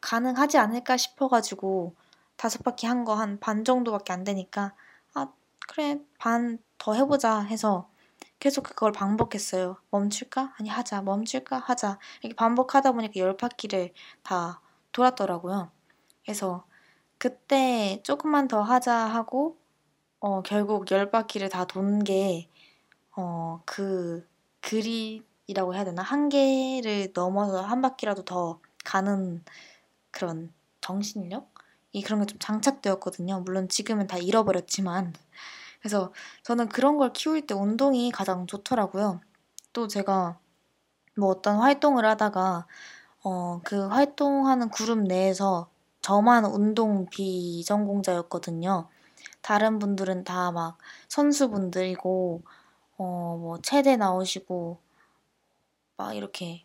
[0.00, 1.94] 가능하지 않을까 싶어가지고
[2.36, 4.74] 다섯 바퀴 한 거 한 반 정도밖에 안 되니까
[5.14, 5.28] 아
[5.68, 7.88] 그래 반 더 해보자 해서
[8.38, 9.78] 계속 그걸 반복했어요.
[9.90, 10.54] 멈출까?
[10.60, 11.00] 아니 하자.
[11.02, 11.58] 멈출까?
[11.58, 11.98] 하자.
[12.22, 13.92] 이렇게 반복하다 보니까 열 바퀴를
[14.22, 14.60] 다
[14.92, 15.70] 돌았더라고요.
[16.24, 16.66] 그래서
[17.18, 19.58] 그때 조금만 더 하자 하고
[20.20, 22.48] 어, 결국 열 바퀴를 다 돈 게
[23.16, 24.26] 어, 그
[24.60, 26.02] 그립이라고 해야 되나?
[26.02, 29.44] 한계를 넘어서 한 바퀴라도 더 가는
[30.12, 31.52] 그런 정신력?
[31.92, 33.40] 이 그런 게 좀 장착되었거든요.
[33.42, 35.14] 물론 지금은 다 잃어버렸지만.
[35.80, 36.12] 그래서
[36.44, 39.20] 저는 그런 걸 키울 때 운동이 가장 좋더라고요.
[39.72, 40.38] 또 제가
[41.16, 42.66] 뭐 어떤 활동을 하다가
[43.24, 45.70] 어, 그 활동하는 그룹 내에서
[46.02, 48.88] 저만 운동 비전공자였거든요.
[49.42, 52.42] 다른 분들은 다 막 선수분들이고
[52.98, 54.78] 어, 뭐 체대 나오시고
[55.96, 56.64] 막 이렇게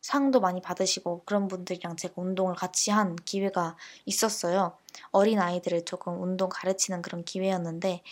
[0.00, 4.76] 상도 많이 받으시고 그런 분들이랑 제가 운동을 같이 한 기회가 있었어요.
[5.10, 8.02] 어린 아이들을 조금 운동 가르치는 그런 기회였는데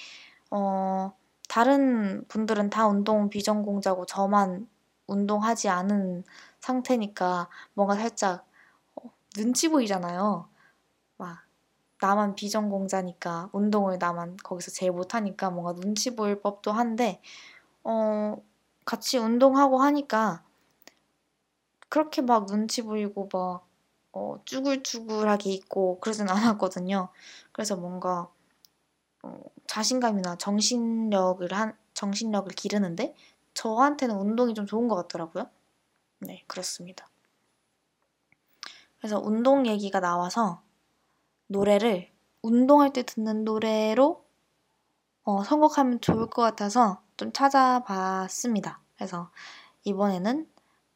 [0.50, 1.12] 어,
[1.48, 4.68] 다른 분들은 다 운동 비전공자고 저만
[5.06, 6.24] 운동하지 않은
[6.60, 8.46] 상태니까 뭔가 살짝
[8.96, 9.02] 어,
[9.36, 10.48] 눈치 보이잖아요.
[12.04, 17.22] 막 나만 비전공자니까 운동을 나만 거기서 제일 못하니까 뭔가 눈치 보일 법도 한데
[17.82, 18.36] 어,
[18.84, 20.44] 같이 운동하고 하니까
[21.88, 23.66] 그렇게 막 눈치 보이고 막
[24.12, 27.08] 어, 쭈글쭈글하게 있고 그러진 않았거든요.
[27.52, 28.28] 그래서 뭔가
[29.22, 33.14] 어, 자신감이나 정신력을 한 정신력을 기르는데
[33.54, 35.48] 저한테는 운동이 좀 좋은 것 같더라고요.
[36.18, 37.08] 네, 그렇습니다.
[38.98, 40.63] 그래서 운동 얘기가 나와서
[41.46, 42.10] 노래를
[42.42, 44.24] 운동할 때 듣는 노래로
[45.24, 48.80] 어, 선곡하면 좋을 것 같아서 좀 찾아봤습니다.
[48.96, 49.30] 그래서
[49.84, 50.46] 이번에는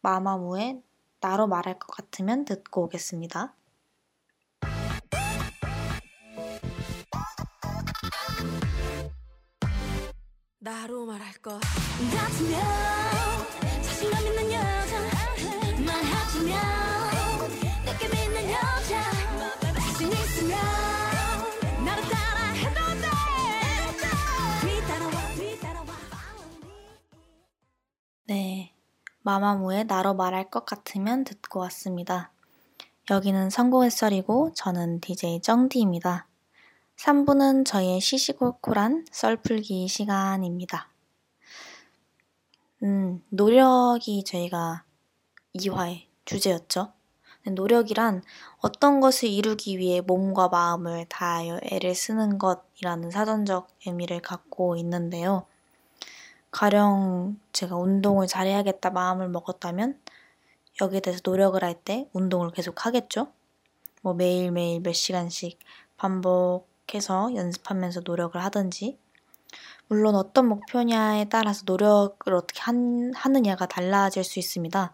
[0.03, 0.83] 마마무의
[1.21, 3.55] 나로 말할 것 같으면 듣고 오겠습니다.
[10.61, 12.61] 나로 말할 것 같으면
[13.83, 15.01] 자신감 있는 여자
[15.87, 16.55] 말하자면
[17.85, 19.58] 내게 믿는 여자
[28.27, 28.73] 네
[29.23, 32.31] 마마무의 나로 말할 것 같으면 듣고 왔습니다.
[33.11, 36.29] 여기는 성공의썰이고 저는 DJ 정디입니다.
[36.97, 40.91] 3부는 저의 시시콜콜한 썰풀기 시간입니다.
[42.85, 44.85] 음, 노력이 저희가
[45.57, 46.98] 2화의 주제였죠.
[47.45, 48.23] 노력이란
[48.59, 55.47] 어떤 것을 이루기 위해 몸과 마음을 다하여 애를 쓰는 것이라는 사전적 의미를 갖고 있는데요.
[56.51, 60.01] 가령 제가 운동을 잘해야겠다 마음을 먹었다면
[60.81, 63.33] 여기에 대해서 노력을 할 때 운동을 계속 하겠죠?
[64.03, 65.59] 뭐 매일매일 몇 시간씩
[65.97, 68.99] 반복 계속해서 연습하면서 노력을 하든지
[69.87, 74.93] 물론 어떤 목표냐에 따라서 노력을 어떻게 한, 하느냐가 달라질 수 있습니다.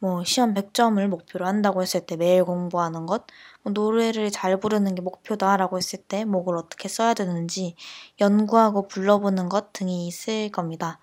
[0.00, 3.26] 뭐 시험 100점을 목표로 한다고 했을 때 매일 공부하는 것,
[3.62, 7.76] 뭐 노래를 잘 부르는 게 목표다라고 했을 때 목을 어떻게 써야 되는지
[8.20, 11.00] 연구하고 불러보는 것 등이 있을 겁니다.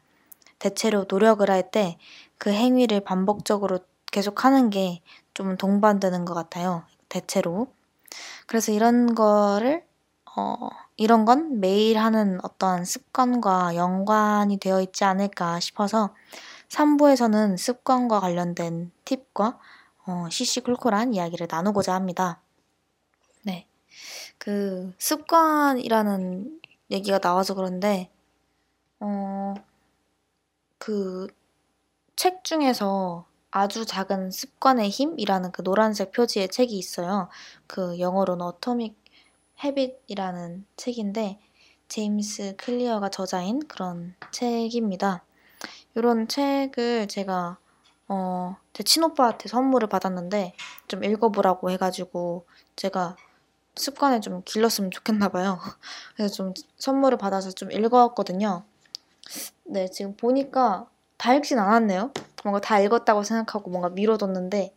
[0.59, 1.97] 대체로 노력을 할 때
[2.39, 3.79] 그 행위를 반복적으로
[4.11, 5.01] 계속 하는 게
[5.33, 6.83] 좀 동반되는 것 같아요.
[7.09, 7.67] 대체로.
[8.47, 9.83] 그래서 이런 거를
[10.37, 10.55] 어,
[10.97, 16.13] 이런 건 매일 하는 어떤 습관과 연관이 되어 있지 않을까 싶어서
[16.69, 19.59] 3부에서는 습관과 관련된 팁과
[20.05, 22.41] 어, 시시콜콜한 이야기를 나누고자 합니다.
[23.43, 23.67] 네.
[24.37, 26.61] 그 습관이라는
[26.91, 28.09] 얘기가 나와서 그런데
[28.99, 29.53] 어,
[30.77, 31.27] 그
[32.17, 37.29] 책 중에서 아주 작은 습관의 힘이라는 그 노란색 표지의 책이 있어요.
[37.67, 38.97] 그 영어로는 Atomic
[39.63, 41.39] Habit이라는 책인데
[41.89, 45.23] 제임스 클리어가 저자인 그런 책입니다.
[45.97, 47.57] 이런 책을 제가
[48.07, 50.53] 어, 제 친오빠한테 선물을 받았는데
[50.87, 52.45] 좀 읽어보라고 해가지고
[52.75, 53.15] 제가
[53.75, 55.59] 습관을 좀 길렀으면 좋겠나 봐요.
[56.15, 58.63] 그래서 좀 선물을 받아서 좀 읽었거든요.
[59.63, 60.87] 네, 지금 보니까
[61.17, 62.11] 다 읽진 않았네요.
[62.43, 64.75] 뭔가 다 읽었다고 생각하고 뭔가 미뤄뒀는데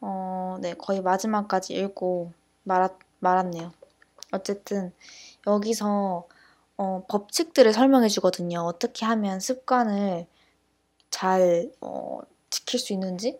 [0.00, 3.72] 어, 네, 거의 마지막까지 읽고 말았, 말았네요.
[4.32, 4.92] 어쨌든
[5.46, 6.26] 여기서
[6.76, 8.60] 어, 법칙들을 설명해 주거든요.
[8.60, 10.26] 어떻게 하면 습관을
[11.10, 12.20] 잘 어,
[12.50, 13.38] 지킬 수 있는지.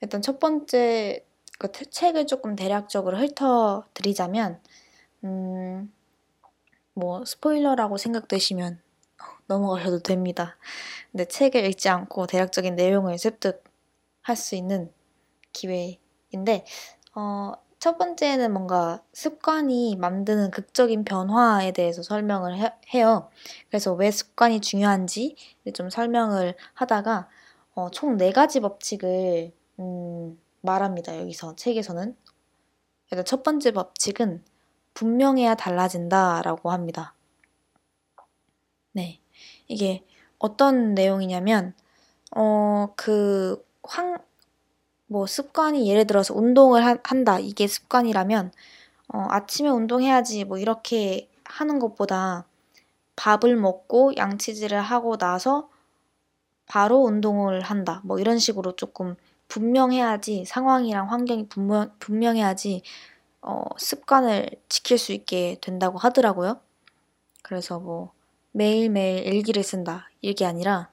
[0.00, 1.24] 일단 첫 번째
[1.58, 4.60] 그 책을 조금 대략적으로 훑어드리자면,
[5.24, 5.92] 음,
[6.92, 8.80] 뭐 스포일러라고 생각되시면
[9.46, 10.56] 넘어가셔도 됩니다.
[11.10, 14.92] 근데 책을 읽지 않고 대략적인 내용을 습득할 수 있는
[15.52, 16.66] 기회인데,
[17.14, 17.52] 어,
[17.84, 23.28] 첫 번째는 뭔가 습관이 만드는 극적인 변화에 대해서 설명을 해, 요
[23.68, 25.36] 그래서 왜 습관이 중요한지
[25.74, 27.28] 좀 설명을 하다가
[27.74, 31.18] 어, 총 네 가지 법칙을 음, 말합니다.
[31.20, 32.16] 여기서 책에서는.
[33.10, 34.42] 일단 첫 번째 법칙은
[34.94, 37.14] 분명해야 달라진다라고 합니다.
[38.92, 39.20] 네.
[39.68, 40.06] 이게
[40.38, 41.74] 어떤 내용이냐면,
[42.34, 44.24] 어, 그, 황,
[45.06, 47.38] 뭐 습관이 예를 들어서 운동을 하, 한다.
[47.38, 48.52] 이게 습관이라면
[49.08, 52.46] 어, 아침에 운동해야지 뭐 이렇게 하는 것보다
[53.16, 55.68] 밥을 먹고 양치질을 하고 나서
[56.66, 58.00] 바로 운동을 한다.
[58.04, 59.16] 뭐 이런 식으로 조금
[59.48, 62.82] 분명해야지 상황이랑 환경이 분명, 분명해야지
[63.42, 66.58] 어, 습관을 지킬 수 있게 된다고 하더라고요.
[67.42, 68.12] 그래서 뭐
[68.52, 70.08] 매일매일 일기를 쓴다.
[70.22, 70.88] 이게 아니라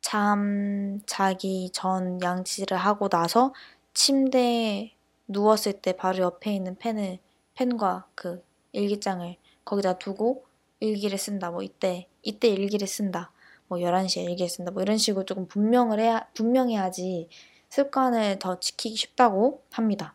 [0.00, 3.52] 잠 자기 전 양치를 하고 나서
[3.94, 4.92] 침대에
[5.26, 7.18] 누웠을 때 바로 옆에 있는 펜을
[7.54, 8.42] 펜과 그
[8.72, 10.44] 일기장을 거기다 두고
[10.80, 11.50] 일기를 쓴다.
[11.50, 13.32] 뭐 이때 이때 일기를 쓴다.
[13.66, 14.70] 뭐 11시에 일기를 쓴다.
[14.70, 17.28] 뭐 이런 식으로 조금 분명을 해야 분명해야지
[17.68, 20.14] 습관을 더 지키기 쉽다고 합니다.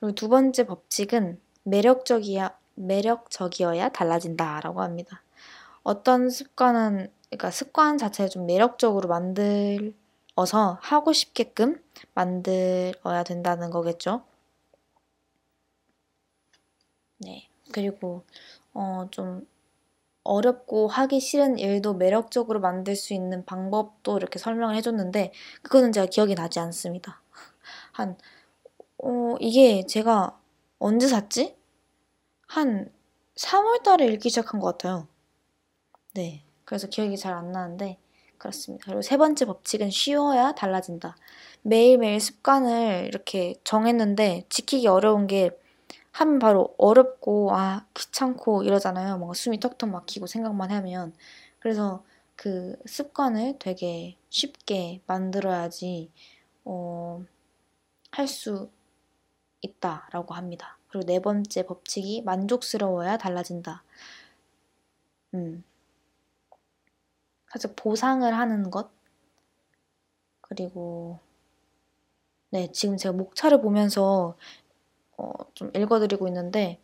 [0.00, 5.22] 그리고 두 번째 법칙은 매력적이야 매력적이어야 달라진다라고 합니다.
[5.82, 11.82] 어떤 습관은 그러니까 습관 자체를 좀 매력적으로 만들어서 하고 싶게끔
[12.14, 14.22] 만들어야 된다는 거겠죠.
[17.18, 17.48] 네.
[17.72, 18.24] 그리고
[18.72, 19.46] 어, 좀
[20.24, 26.34] 어렵고 하기 싫은 일도 매력적으로 만들 수 있는 방법도 이렇게 설명을 해줬는데 그거는 제가 기억이
[26.34, 27.22] 나지 않습니다.
[27.92, 28.16] 한
[28.98, 30.38] 어, 이게 제가
[30.78, 31.56] 언제 샀지?
[32.46, 32.92] 한
[33.36, 35.08] 3월 달에 읽기 시작한 것 같아요.
[36.14, 36.47] 네.
[36.68, 37.98] 그래서 기억이 잘 안 나는데,
[38.38, 38.84] 그렇습니다.
[38.86, 41.16] 그리고 세 번째 법칙은 쉬워야 달라진다.
[41.62, 45.50] 매일매일 습관을 이렇게 정했는데 지키기 어려운 게
[46.12, 49.18] 하면 바로 어렵고 아 귀찮고 이러잖아요.
[49.18, 51.14] 뭔가 숨이 턱턱 막히고 생각만 하면
[51.60, 52.04] 그래서
[52.36, 56.10] 그 습관을 되게 쉽게 만들어야지
[56.64, 57.24] 어,
[58.12, 58.70] 할 수
[59.62, 60.78] 있다라고 합니다.
[60.88, 63.84] 그리고 네 번째 법칙이 만족스러워야 달라진다.
[65.34, 65.64] 음.
[67.50, 68.90] 살짝 보상을 하는 것
[70.40, 71.20] 그리고
[72.50, 74.36] 네 지금 제가 목차를 보면서
[75.18, 76.80] 어, 좀 읽어드리고 있는데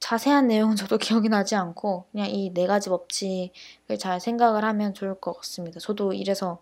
[0.00, 5.20] 자세한 내용은 저도 기억이 나지 않고 그냥 이 네 가지 법칙을 잘 생각을 하면 좋을
[5.20, 5.80] 것 같습니다.
[5.80, 6.60] 저도 이래서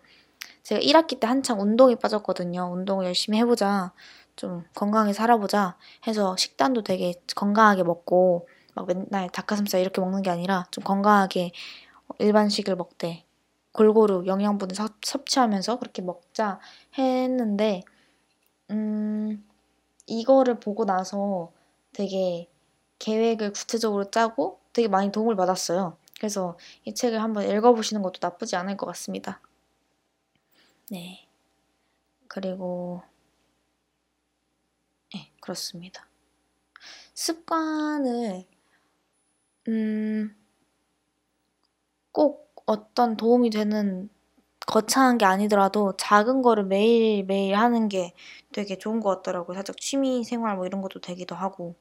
[0.63, 2.71] 제가 1학기 때 한창 운동에 빠졌거든요.
[2.73, 3.93] 운동을 열심히 해보자.
[4.37, 5.77] 좀 건강히 살아보자
[6.07, 11.51] 해서 식단도 되게 건강하게 먹고 막 맨날 닭가슴살 이렇게 먹는 게 아니라 좀 건강하게
[12.19, 13.25] 일반식을 먹되
[13.73, 16.59] 골고루 영양분을 섭 취하면서 그렇게 먹자
[16.97, 17.83] 했는데
[18.71, 19.45] 음
[20.07, 21.51] 이거를 보고 나서
[21.93, 22.49] 되게
[22.99, 25.97] 계획을 구체적으로 짜고 되게 많이 도움을 받았어요.
[26.19, 29.41] 그래서 이 책을 한번 읽어보시는 것도 나쁘지 않을 것 같습니다.
[30.89, 31.27] 네.
[32.27, 33.03] 그리고,
[35.13, 36.07] 네, 그렇습니다.
[37.13, 38.45] 습관을,
[39.67, 40.35] 음,
[42.11, 44.09] 꼭 어떤 도움이 되는
[44.67, 48.13] 거창한 게 아니더라도 작은 거를 매일매일 하는 게
[48.53, 49.55] 되게 좋은 것 같더라고요.
[49.55, 51.75] 살짝 취미 생활 뭐 이런 것도 되기도 하고.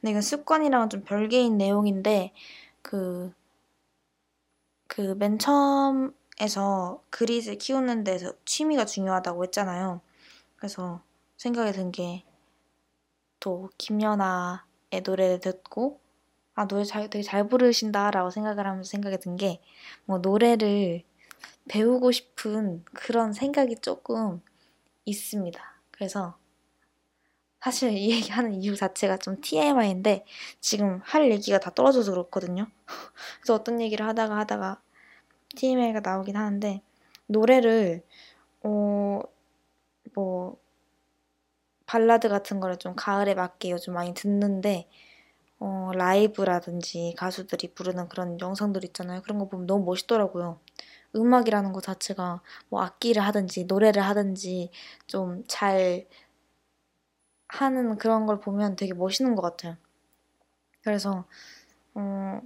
[0.00, 2.32] 근데 이건 습관이랑은 좀 별개인 내용인데,
[2.82, 3.32] 그,
[4.88, 10.00] 그 맨 처음에서 그릿을 키우는 데서 취미가 중요하다고 했잖아요.
[10.56, 11.02] 그래서
[11.38, 12.24] 생각이 든 게,
[13.38, 16.00] 또 김연아의 노래를 듣고,
[16.54, 19.60] 아, 노래 잘, 되게 잘 부르신다라고 생각을 하면서 생각이 든 게,
[20.04, 21.02] 뭐 노래를
[21.68, 24.42] 배우고 싶은 그런 생각이 조금
[25.06, 25.60] 있습니다.
[25.92, 26.38] 그래서
[27.60, 30.24] 사실 이 얘기하는 이유 자체가 좀 TMI인데
[30.60, 32.66] 지금 할 얘기가 다 떨어져서 그렇거든요.
[33.40, 34.80] 그래서 어떤 얘기를 하다가 하다가
[35.56, 36.82] TMI가 나오긴 하는데
[37.28, 38.04] 노래를
[38.64, 39.22] 어
[40.14, 40.58] 뭐
[41.86, 44.88] 발라드 같은 거를 좀 가을에 맞게 요즘 많이 듣는데
[45.60, 49.22] 어 라이브라든지 가수들이 부르는 그런 영상들 있잖아요.
[49.22, 50.60] 그런 거 보면 너무 멋있더라고요.
[51.16, 54.70] 음악이라는 것 자체가 뭐 악기를 하든지 노래를 하든지
[55.06, 56.06] 좀 잘
[57.48, 59.78] 하는 그런 걸 보면 되게 멋있는 것 같아요.
[60.82, 61.24] 그래서
[61.94, 62.40] 어,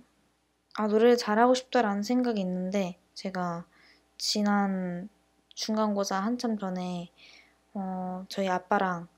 [0.76, 3.66] 아 노래를 잘하고 싶다라는 생각이 있는데 제가
[4.18, 5.08] 지난
[5.54, 7.12] 중간고사 한참 전에
[7.74, 9.08] 어, 저희 아빠랑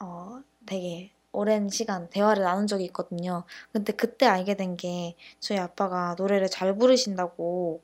[0.00, 3.44] 어, 되게 오랜 시간 대화를 나눈 적이 있거든요.
[3.72, 7.82] 근데 그때 알게 된 게 저희 아빠가 노래를 잘 부르신다고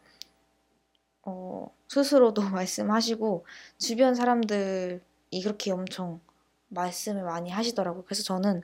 [1.23, 3.47] 어, 스스로도 말씀하시고
[3.79, 5.01] 주변 사람들이
[5.43, 6.21] 그렇게 엄청
[6.69, 8.05] 말씀을 많이 하시더라고요.
[8.05, 8.63] 그래서 저는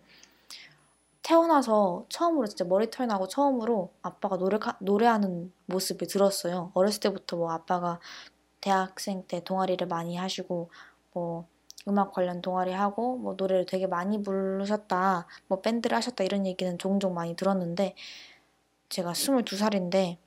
[1.23, 6.71] 태어나서 처음으로 진짜 머리털 나고 처음으로 아빠가 노래 노래하는 모습을 들었어요.
[6.75, 7.99] 어렸을 때부터 뭐 아빠가
[8.61, 10.71] 대학생 때 동아리를 많이 하시고
[11.13, 11.49] 뭐
[11.89, 17.15] 음악 관련 동아리 하고 뭐 노래를 되게 많이 부르셨다 뭐 밴드를 하셨다 이런 얘기는 종종
[17.15, 17.95] 많이 들었는데
[18.89, 20.19] 제가 22살인데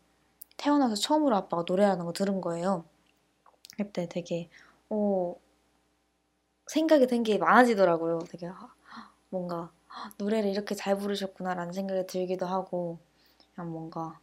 [0.57, 2.85] 태어나서 처음으로 아빠가 노래하는 거 들은 거예요.
[3.77, 4.49] 그때 되게
[4.89, 5.35] 어,
[6.67, 8.19] 생각이 든게 많아지더라고요.
[8.29, 8.49] 되게
[9.29, 9.71] 뭔가
[10.17, 12.99] 노래를 이렇게 잘 부르셨구나라는 생각이 들기도 하고
[13.55, 14.19] 그냥 뭔가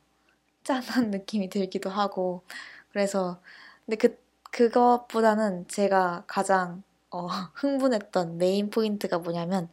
[0.64, 2.42] 짠한 느낌이 들기도 하고
[2.90, 3.40] 그래서
[3.84, 4.18] 근데 그
[4.50, 6.82] 그것보다는 제가 가장
[7.16, 9.68] 어, 흥분했던 main point가 뭐냐면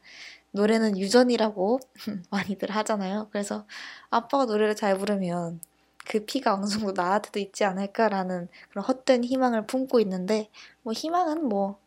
[0.52, 1.80] 노래는 유전이라고
[2.32, 3.30] 많이들 하잖아요.
[3.32, 3.66] 그래서
[4.10, 5.62] 아빠가 노래를 잘 부르면
[6.06, 10.50] 그 피가 어느 정도 나한테도 있지 않을까라는 그런 헛된 희망을 품고 있는데
[10.84, 11.80] 뭐 희망은 뭐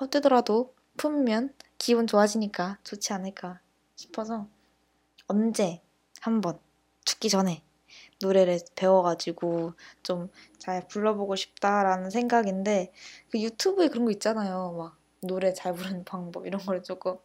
[0.00, 3.60] 헛되더라도 품으면 기분 좋아지니까 좋지 않을까
[3.96, 4.46] 싶어서
[5.26, 5.82] 언제
[6.20, 6.58] 한번
[7.04, 7.62] 죽기 전에
[8.20, 10.30] 노래를 배워가지고 좀
[10.64, 12.90] 잘 불러보고 싶다라는 생각인데
[13.30, 14.96] 그 유튜브에 그런 거 있잖아요 막
[15.26, 17.18] 노래 잘 부르는 방법 이런 걸 조금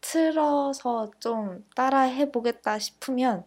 [0.00, 3.44] 틀어서 좀 따라 해보겠다 싶으면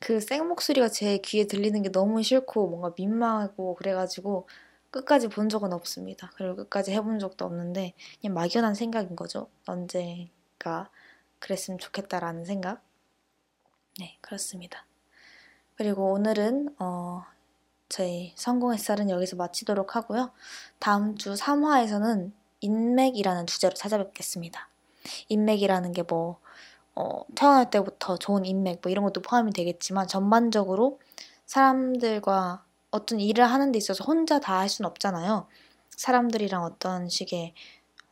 [0.00, 4.46] 그 생목소리가 제 귀에 들리는 게 너무 싫고 뭔가 민망하고 그래가지고
[4.90, 6.30] 끝까지 본 적은 없습니다.
[6.36, 9.48] 그리고 끝까지 해본 적도 없는데 그냥 막연한 생각인 거죠.
[9.66, 10.90] 언제가
[11.38, 12.82] 그랬으면 좋겠다라는 생각.
[13.98, 14.84] 네, 그렇습니다.
[15.76, 17.24] 그리고 오늘은 어,
[17.88, 20.32] 저희 성공 햇살은 여기서 마치도록 하고요.
[20.78, 24.68] 다음 주 3화에서는 인맥이라는 주제로 찾아뵙겠습니다.
[25.28, 26.40] 인맥이라는 게 뭐,
[26.94, 31.00] 어, 태어날 때부터 좋은 인맥, 뭐 이런 것도 포함이 되겠지만, 전반적으로
[31.46, 35.48] 사람들과 어떤 일을 하는 데 있어서 혼자 다 할 수는 없잖아요.
[35.90, 37.54] 사람들이랑 어떤 식의,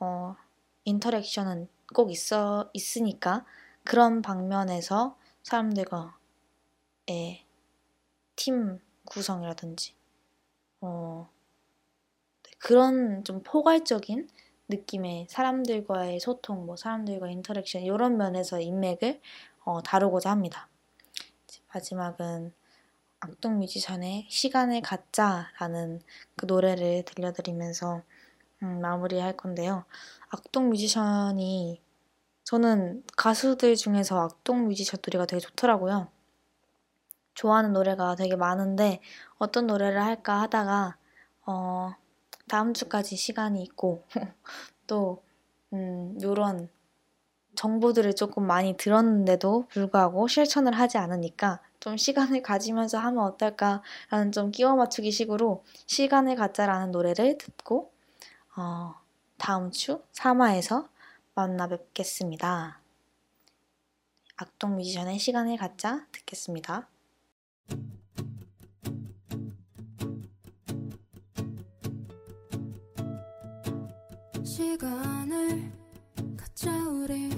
[0.00, 0.36] 어,
[0.84, 3.44] interaction은 꼭 있어, 있으니까,
[3.84, 6.16] 그런 방면에서 사람들과,
[7.08, 7.44] 의
[8.36, 9.94] 팀 구성이라든지,
[10.80, 11.28] 어,
[12.64, 14.26] 그런 좀 포괄적인
[14.70, 19.20] 느낌의 사람들과의 소통, 뭐 사람들과 interaction 이런 면에서 인맥을
[19.64, 20.70] 어, 다루고자 합니다.
[21.74, 22.54] 마지막은
[23.20, 26.00] 악동 뮤지션의 시간을 갖자라는
[26.36, 28.00] 그 노래를 들려드리면서
[28.62, 29.84] 음, 마무리할 건데요.
[30.30, 31.82] 악동 뮤지션이
[32.44, 36.08] 저는 가수들 중에서 악동 뮤지션 노래가 되게 좋더라고요.
[37.34, 39.02] 좋아하는 노래가 되게 많은데
[39.36, 40.96] 어떤 노래를 할까 하다가
[41.44, 41.94] 어,
[42.48, 44.04] 다음 주까지 시간이 있고
[44.86, 45.22] 또
[45.72, 46.68] 음, 요런
[47.54, 54.74] 정보들을 조금 많이 들었는데도 불구하고 실천을 하지 않으니까 좀 시간을 가지면서 하면 어떨까라는 좀 끼워
[54.74, 57.92] 맞추기 식으로 시간을 갖자라는 노래를 듣고
[58.56, 58.94] 어,
[59.38, 60.88] 다음 주 3화에서
[61.34, 62.80] 만나 뵙겠습니다.
[64.36, 66.88] 악동 뮤지션의 시간을 갖자 듣겠습니다.
[74.64, 75.70] 시간을
[76.38, 77.28] 갖자 우리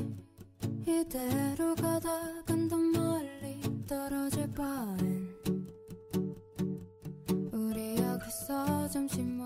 [0.86, 5.34] 이대로 가다간 더 멀리 떨어질 바엔
[7.52, 9.40] 우리 여기서 점심